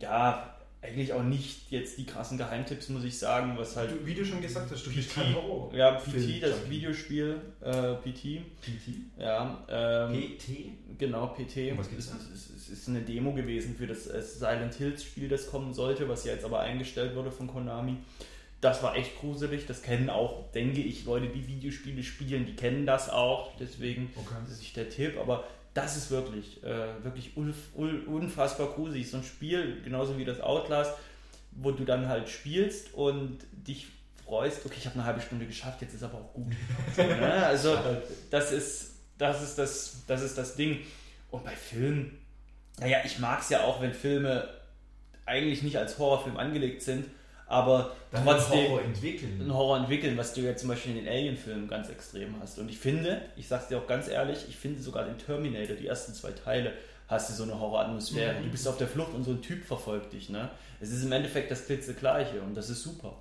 ja, 0.00 0.55
eigentlich 0.86 1.12
auch 1.12 1.22
nicht 1.22 1.70
jetzt 1.70 1.98
die 1.98 2.06
krassen 2.06 2.38
Geheimtipps, 2.38 2.88
muss 2.88 3.04
ich 3.04 3.18
sagen, 3.18 3.54
was 3.56 3.76
halt. 3.76 3.90
Du, 3.90 4.06
wie 4.06 4.14
du 4.14 4.24
schon 4.24 4.40
gesagt 4.40 4.70
hast, 4.70 4.86
du 4.86 4.90
PT, 4.90 5.14
kein 5.14 5.34
Horror. 5.34 5.74
Ja, 5.74 5.92
PT, 5.92 6.42
das 6.42 6.50
Junkie. 6.50 6.70
Videospiel, 6.70 7.40
äh, 7.60 7.94
PT. 7.94 8.40
PT? 8.60 9.18
Ja. 9.18 9.64
Ähm, 9.68 10.12
PT? 10.12 10.98
Genau, 10.98 11.26
PT. 11.28 11.76
Was 11.76 11.90
geht's 11.90 12.12
es, 12.12 12.30
es, 12.32 12.50
es 12.56 12.68
ist 12.68 12.88
eine 12.88 13.02
Demo 13.02 13.32
gewesen 13.32 13.74
für 13.76 13.86
das 13.86 14.04
Silent 14.04 14.74
Hills 14.74 15.04
Spiel, 15.04 15.28
das 15.28 15.50
kommen 15.50 15.74
sollte, 15.74 16.08
was 16.08 16.24
ja 16.24 16.32
jetzt 16.32 16.44
aber 16.44 16.60
eingestellt 16.60 17.14
wurde 17.14 17.30
von 17.30 17.46
Konami. 17.46 17.96
Das 18.60 18.82
war 18.82 18.96
echt 18.96 19.20
gruselig. 19.20 19.66
Das 19.66 19.82
kennen 19.82 20.08
auch, 20.08 20.50
denke 20.52 20.80
ich, 20.80 21.04
Leute, 21.04 21.28
die 21.28 21.46
Videospiele 21.46 22.02
spielen, 22.02 22.46
die 22.46 22.56
kennen 22.56 22.86
das 22.86 23.10
auch. 23.10 23.54
Deswegen 23.58 24.10
okay. 24.16 24.34
ist 24.50 24.60
nicht 24.60 24.76
der 24.76 24.88
Tipp. 24.88 25.18
Aber 25.20 25.44
das 25.76 25.96
ist 25.96 26.10
wirklich, 26.10 26.62
äh, 26.64 27.04
wirklich 27.04 27.36
unfassbar 27.36 28.68
gruselig. 28.68 29.10
So 29.10 29.18
ein 29.18 29.24
Spiel, 29.24 29.82
genauso 29.82 30.16
wie 30.16 30.24
das 30.24 30.40
Outlast, 30.40 30.94
wo 31.52 31.70
du 31.70 31.84
dann 31.84 32.08
halt 32.08 32.30
spielst 32.30 32.94
und 32.94 33.38
dich 33.52 33.88
freust, 34.24 34.64
okay, 34.64 34.76
ich 34.78 34.86
habe 34.86 34.94
eine 34.94 35.04
halbe 35.04 35.20
Stunde 35.20 35.44
geschafft, 35.46 35.82
jetzt 35.82 35.94
ist 35.94 36.02
aber 36.02 36.18
auch 36.18 36.32
gut. 36.32 36.52
So, 36.96 37.02
ne? 37.02 37.46
Also 37.46 37.78
das 38.30 38.52
ist, 38.52 38.94
das 39.18 39.42
ist 39.42 39.58
das, 39.58 40.02
das 40.06 40.22
ist 40.22 40.38
das 40.38 40.56
Ding. 40.56 40.80
Und 41.30 41.44
bei 41.44 41.54
Filmen, 41.54 42.18
naja, 42.78 42.98
ich 43.04 43.18
mag 43.18 43.42
es 43.42 43.50
ja 43.50 43.64
auch, 43.64 43.82
wenn 43.82 43.92
Filme 43.92 44.48
eigentlich 45.26 45.62
nicht 45.62 45.76
als 45.76 45.98
Horrorfilm 45.98 46.38
angelegt 46.38 46.82
sind, 46.82 47.06
aber 47.46 47.94
Dann 48.10 48.24
trotzdem 48.24 48.58
einen 48.58 48.68
Horror 48.68 48.82
entwickeln. 48.82 49.40
einen 49.40 49.54
Horror 49.54 49.78
entwickeln, 49.78 50.16
was 50.16 50.34
du 50.34 50.40
jetzt 50.40 50.60
zum 50.60 50.68
Beispiel 50.68 50.96
in 50.96 51.04
den 51.04 51.08
Alien-Filmen 51.08 51.68
ganz 51.68 51.88
extrem 51.88 52.38
hast. 52.40 52.58
Und 52.58 52.68
ich 52.68 52.78
finde, 52.78 53.22
ich 53.36 53.46
sag's 53.48 53.68
dir 53.68 53.78
auch 53.78 53.86
ganz 53.86 54.08
ehrlich, 54.08 54.46
ich 54.48 54.56
finde 54.56 54.80
sogar 54.82 55.04
den 55.04 55.18
Terminator, 55.18 55.76
die 55.76 55.86
ersten 55.86 56.12
zwei 56.12 56.32
Teile, 56.32 56.72
hast 57.08 57.30
du 57.30 57.34
so 57.34 57.44
eine 57.44 57.58
Horroratmosphäre. 57.58 58.40
Mhm. 58.40 58.44
Du 58.46 58.50
bist 58.50 58.66
auf 58.66 58.78
der 58.78 58.88
Flucht 58.88 59.14
und 59.14 59.22
so 59.24 59.30
ein 59.30 59.42
Typ 59.42 59.64
verfolgt 59.64 60.12
dich. 60.12 60.28
Ne? 60.28 60.50
Es 60.80 60.90
ist 60.90 61.04
im 61.04 61.12
Endeffekt 61.12 61.50
das 61.50 61.66
klitzegleiche 61.66 62.40
und 62.40 62.54
das 62.56 62.68
ist 62.68 62.82
super. 62.82 63.20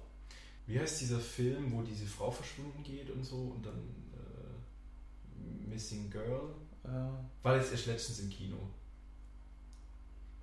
Wie 0.67 0.79
heißt 0.79 1.01
dieser 1.01 1.19
Film, 1.19 1.71
wo 1.71 1.83
diese 1.83 2.07
Frau 2.07 2.31
verschwunden 2.31 2.81
geht 2.83 3.11
und 3.11 3.23
so 3.23 3.35
und 3.55 3.63
dann 3.63 3.77
äh, 4.15 5.69
Missing 5.69 6.09
Girl? 6.09 6.49
Äh, 6.83 6.87
War 7.43 7.57
jetzt 7.57 7.71
erst 7.71 7.85
letztens 7.85 8.19
im 8.21 8.29
Kino. 8.31 8.57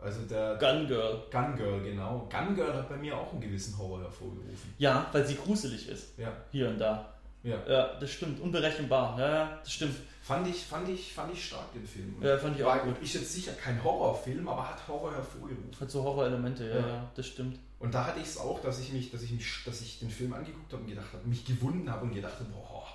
Also 0.02 0.22
der 0.22 0.56
Gun 0.56 0.86
Girl. 0.88 1.22
Gun 1.30 1.56
Girl, 1.56 1.80
genau. 1.82 2.28
Gun 2.30 2.54
Girl 2.54 2.74
hat 2.74 2.88
bei 2.88 2.96
mir 2.96 3.16
auch 3.16 3.32
einen 3.32 3.40
gewissen 3.40 3.76
Horror 3.78 4.00
hervorgerufen. 4.02 4.74
Ja, 4.78 5.06
weil 5.12 5.24
sie 5.26 5.36
gruselig 5.36 5.88
ist. 5.88 6.18
Ja, 6.18 6.32
Hier 6.50 6.68
und 6.68 6.78
da. 6.78 7.12
ja. 7.42 7.56
Ja, 7.68 7.94
das 8.00 8.10
stimmt. 8.10 8.40
Unberechenbar. 8.40 9.18
Ja, 9.18 9.28
ja, 9.34 9.58
das 9.62 9.72
stimmt. 9.72 9.94
Fand 10.22 10.46
ich, 10.46 10.62
fand 10.64 10.88
ich, 10.88 11.12
fand 11.12 11.32
ich 11.32 11.44
stark 11.46 11.72
den 11.72 11.84
Film. 11.86 12.14
Ja, 12.20 12.38
fand 12.38 12.56
ich 12.56 12.64
auch 12.64 12.82
gut. 12.84 13.02
Ist 13.02 13.14
jetzt 13.14 13.32
sicher 13.32 13.52
kein 13.54 13.82
Horrorfilm, 13.82 14.46
aber 14.46 14.68
hat 14.68 14.86
Horror 14.86 15.12
hervorgerufen. 15.12 15.70
Hat 15.80 15.90
so 15.90 16.02
Horrorelemente, 16.04 16.68
ja, 16.68 16.76
Ja. 16.76 16.86
ja, 16.88 17.10
das 17.16 17.26
stimmt. 17.26 17.58
Und 17.80 17.92
da 17.92 18.06
hatte 18.06 18.20
ich 18.20 18.26
es 18.26 18.38
auch, 18.38 18.60
dass 18.62 18.78
ich 18.80 18.92
mich, 18.92 19.10
dass 19.10 19.22
ich 19.22 19.32
mich, 19.32 19.64
dass 19.64 19.80
ich 19.80 19.98
den 19.98 20.10
Film 20.10 20.32
angeguckt 20.32 20.72
habe 20.72 20.82
und 20.82 20.88
gedacht 20.88 21.12
habe, 21.12 21.26
mich 21.28 21.44
gewunden 21.44 21.90
habe 21.90 22.04
und 22.04 22.14
gedacht 22.14 22.34
habe, 22.38 22.50
boah, 22.50 22.86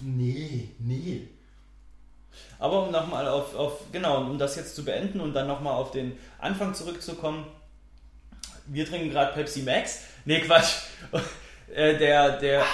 nee, 0.00 0.68
nee. 0.78 1.28
Aber 2.58 2.84
um 2.84 2.92
nochmal 2.92 3.28
auf, 3.28 3.54
auf, 3.54 3.84
genau, 3.92 4.20
um 4.20 4.38
das 4.38 4.56
jetzt 4.56 4.74
zu 4.74 4.84
beenden 4.84 5.20
und 5.20 5.34
dann 5.34 5.46
nochmal 5.46 5.74
auf 5.74 5.90
den 5.90 6.18
Anfang 6.38 6.74
zurückzukommen. 6.74 7.46
Wir 8.66 8.86
trinken 8.86 9.10
gerade 9.10 9.32
Pepsi 9.32 9.62
Max. 9.62 10.02
Nee, 10.24 10.40
Quatsch. 10.40 10.74
Äh, 11.74 11.98
der, 11.98 12.38
der. 12.38 12.64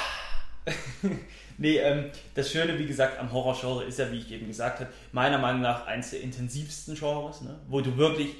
nee, 1.58 1.78
ähm, 1.78 2.12
das 2.36 2.52
Schöne, 2.52 2.78
wie 2.78 2.86
gesagt, 2.86 3.18
am 3.18 3.32
Horrorgenre 3.32 3.82
ist 3.82 3.98
ja, 3.98 4.12
wie 4.12 4.18
ich 4.18 4.30
eben 4.30 4.46
gesagt 4.46 4.78
habe, 4.78 4.90
meiner 5.10 5.38
Meinung 5.38 5.62
nach 5.62 5.88
eines 5.88 6.10
der 6.10 6.20
intensivsten 6.20 6.94
Genres, 6.94 7.40
ne? 7.40 7.58
wo 7.66 7.80
du 7.80 7.96
wirklich 7.96 8.36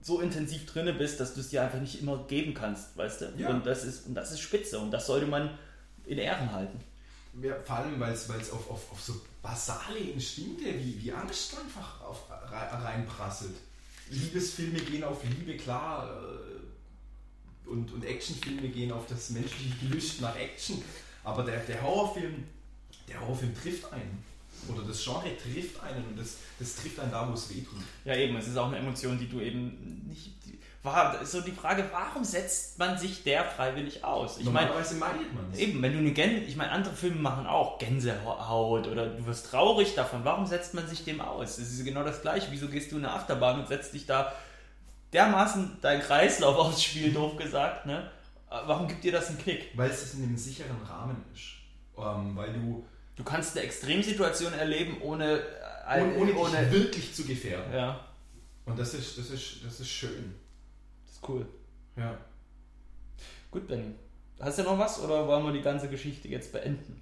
so 0.00 0.20
intensiv 0.20 0.66
drinne 0.66 0.92
bist, 0.92 1.20
dass 1.20 1.34
du 1.34 1.40
es 1.40 1.50
dir 1.50 1.62
einfach 1.62 1.78
nicht 1.78 2.02
immer 2.02 2.24
geben 2.26 2.54
kannst, 2.54 2.96
weißt 2.96 3.20
du? 3.20 3.32
Ja. 3.38 3.50
Und, 3.50 3.64
das 3.64 3.84
ist, 3.84 4.08
und 4.08 4.14
das 4.14 4.32
ist 4.32 4.40
spitze 4.40 4.80
und 4.80 4.90
das 4.90 5.06
sollte 5.06 5.26
man 5.26 5.50
in 6.04 6.18
Ehren 6.18 6.52
halten. 6.52 6.80
Ja, 7.40 7.54
vor 7.64 7.76
allem, 7.76 7.98
weil 7.98 8.12
es 8.12 8.28
auf, 8.28 8.70
auf, 8.70 8.92
auf 8.92 9.00
so 9.00 9.20
basale 9.40 9.98
Instinkte 9.98 10.66
wie, 10.78 11.00
wie 11.02 11.12
Angst 11.12 11.56
einfach 11.58 12.00
auf, 12.02 12.28
rein- 12.30 12.82
reinprasselt. 12.82 13.56
Liebesfilme 14.10 14.78
gehen 14.80 15.02
auf 15.04 15.24
Liebe, 15.24 15.56
klar, 15.56 16.10
äh, 16.10 17.68
und, 17.68 17.90
und 17.92 18.04
Actionfilme 18.04 18.68
gehen 18.68 18.92
auf 18.92 19.06
das 19.06 19.30
menschliche 19.30 19.74
Gelüst 19.86 20.20
nach 20.20 20.36
Action. 20.36 20.82
Aber 21.24 21.42
der, 21.42 21.60
der 21.60 21.80
Horrorfilm, 21.80 22.44
der 23.08 23.20
Horrorfilm 23.20 23.54
trifft 23.54 23.90
einen. 23.92 24.22
Oder 24.68 24.82
das 24.82 25.02
Genre 25.02 25.34
trifft 25.38 25.80
einen 25.82 26.04
und 26.04 26.18
das, 26.18 26.36
das 26.58 26.76
trifft 26.76 27.00
einen 27.00 27.10
da, 27.10 27.28
wo 27.28 27.32
es 27.32 27.48
weh 27.50 27.62
tut. 27.62 27.80
Ja, 28.04 28.14
eben, 28.14 28.36
es 28.36 28.46
ist 28.48 28.56
auch 28.56 28.68
eine 28.68 28.76
Emotion, 28.78 29.18
die 29.18 29.28
du 29.28 29.40
eben 29.40 30.06
nicht. 30.06 30.32
Die, 30.44 30.58
war 30.82 31.24
so 31.24 31.40
die 31.40 31.52
Frage, 31.52 31.88
warum 31.92 32.24
setzt 32.24 32.78
man 32.78 32.98
sich 32.98 33.22
der 33.22 33.44
freiwillig 33.44 34.04
aus? 34.04 34.38
Ich 34.38 34.50
meine, 34.50 34.70
meidet 34.70 35.32
man 35.34 35.50
es. 35.52 35.58
eben, 35.58 35.80
wenn 35.80 35.92
du 35.92 35.98
eine 36.00 36.12
Gänse, 36.12 36.38
ich 36.44 36.56
meine, 36.56 36.72
andere 36.72 36.94
Filme 36.94 37.20
machen 37.20 37.46
auch 37.46 37.78
Gänsehaut 37.78 38.88
oder 38.88 39.06
du 39.06 39.24
wirst 39.26 39.46
traurig 39.50 39.94
davon. 39.94 40.24
Warum 40.24 40.46
setzt 40.46 40.74
man 40.74 40.86
sich 40.88 41.04
dem 41.04 41.20
aus? 41.20 41.58
Es 41.58 41.72
ist 41.72 41.84
genau 41.84 42.02
das 42.02 42.22
Gleiche. 42.22 42.48
Wieso 42.50 42.68
gehst 42.68 42.90
du 42.90 42.98
in 42.98 43.04
eine 43.04 43.14
Achterbahn 43.14 43.60
und 43.60 43.68
setzt 43.68 43.94
dich 43.94 44.06
da 44.06 44.32
dermaßen 45.12 45.78
dein 45.82 46.00
Kreislauf 46.00 46.56
aufs 46.56 46.82
Spiel, 46.82 47.12
doof 47.12 47.36
gesagt, 47.36 47.86
ne? 47.86 48.10
Warum 48.48 48.86
gibt 48.88 49.02
dir 49.04 49.12
das 49.12 49.28
einen 49.28 49.38
Kick? 49.38 49.70
Weil 49.74 49.90
es 49.90 50.14
in 50.14 50.24
einem 50.24 50.36
sicheren 50.36 50.82
Rahmen 50.82 51.24
ist. 51.32 51.52
Ähm, 51.96 52.36
weil 52.36 52.52
du, 52.52 52.84
Du 53.16 53.24
kannst 53.24 53.56
eine 53.56 53.64
Extremsituation 53.66 54.52
erleben, 54.54 55.00
ohne. 55.00 55.40
äh, 55.88 56.02
ohne, 56.18 56.34
ohne, 56.34 56.58
dich 56.66 56.72
wirklich 56.72 57.14
zu 57.14 57.24
gefährden. 57.24 57.72
ja, 57.72 58.00
Und 58.66 58.78
das 58.78 58.94
ist, 58.94 59.16
das 59.18 59.30
ist, 59.30 59.64
das 59.64 59.80
ist 59.80 59.88
schön. 59.88 60.34
Ist 61.22 61.28
cool. 61.28 61.46
Ja. 61.96 62.16
Gut, 63.50 63.66
Benny. 63.66 63.94
Hast 64.40 64.58
du 64.58 64.62
noch 64.64 64.78
was 64.78 65.00
oder 65.00 65.26
wollen 65.28 65.44
wir 65.44 65.52
die 65.52 65.62
ganze 65.62 65.88
Geschichte 65.88 66.28
jetzt 66.28 66.52
beenden? 66.52 67.00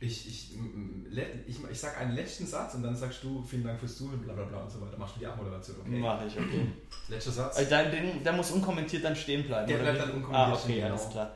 Ich, 0.00 0.26
ich, 0.28 0.56
m- 0.58 0.72
m- 0.74 1.06
le- 1.10 1.44
ich, 1.46 1.56
ich 1.70 1.78
sag 1.78 1.96
einen 2.00 2.16
letzten 2.16 2.44
Satz 2.44 2.74
und 2.74 2.82
dann 2.82 2.96
sagst 2.96 3.22
du 3.22 3.40
vielen 3.44 3.62
Dank 3.62 3.78
fürs 3.78 3.96
Zuhören, 3.96 4.20
bla 4.20 4.32
bla 4.34 4.44
bla 4.44 4.58
und 4.58 4.70
so 4.70 4.80
weiter. 4.80 4.98
Machst 4.98 5.14
du 5.14 5.20
die 5.20 5.26
Abmoderation, 5.28 5.76
okay? 5.80 5.98
Mache 6.00 6.26
ich, 6.26 6.36
okay. 6.36 6.66
Letzter 7.08 7.30
Satz. 7.30 7.56
Also 7.56 7.70
dein, 7.70 7.90
den, 7.92 8.24
der 8.24 8.32
muss 8.32 8.50
unkommentiert 8.50 9.04
dann 9.04 9.14
stehen 9.14 9.46
bleiben. 9.46 9.68
Der 9.68 9.76
oder 9.80 9.92
bleibt 9.92 9.98
wie? 9.98 10.10
dann 10.10 10.16
unkommentiert 10.22 10.48
Ah, 10.48 10.52
okay, 10.54 10.62
stehen, 10.72 10.84
alles 10.84 11.00
genau. 11.02 11.12
klar. 11.12 11.34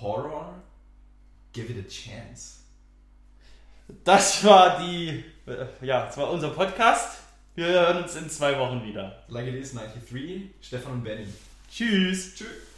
Horror, 0.00 0.54
give 1.54 1.72
it 1.72 1.84
a 1.86 1.88
chance. 1.88 2.56
Das 4.04 4.44
war 4.44 4.78
die, 4.78 5.24
äh, 5.46 5.66
ja, 5.80 6.06
das 6.06 6.16
war 6.18 6.30
unser 6.30 6.50
Podcast. 6.50 7.20
Wir 7.54 7.66
hören 7.66 8.02
uns 8.02 8.16
in 8.16 8.30
zwei 8.30 8.58
Wochen 8.58 8.82
wieder. 8.82 9.24
Like 9.28 9.46
it 9.46 9.54
is 9.56 9.74
93, 9.74 10.50
Stefan 10.62 10.92
und 10.92 11.04
Benny. 11.04 11.26
Tschüss. 11.70 12.34
Tschüss. 12.34 12.71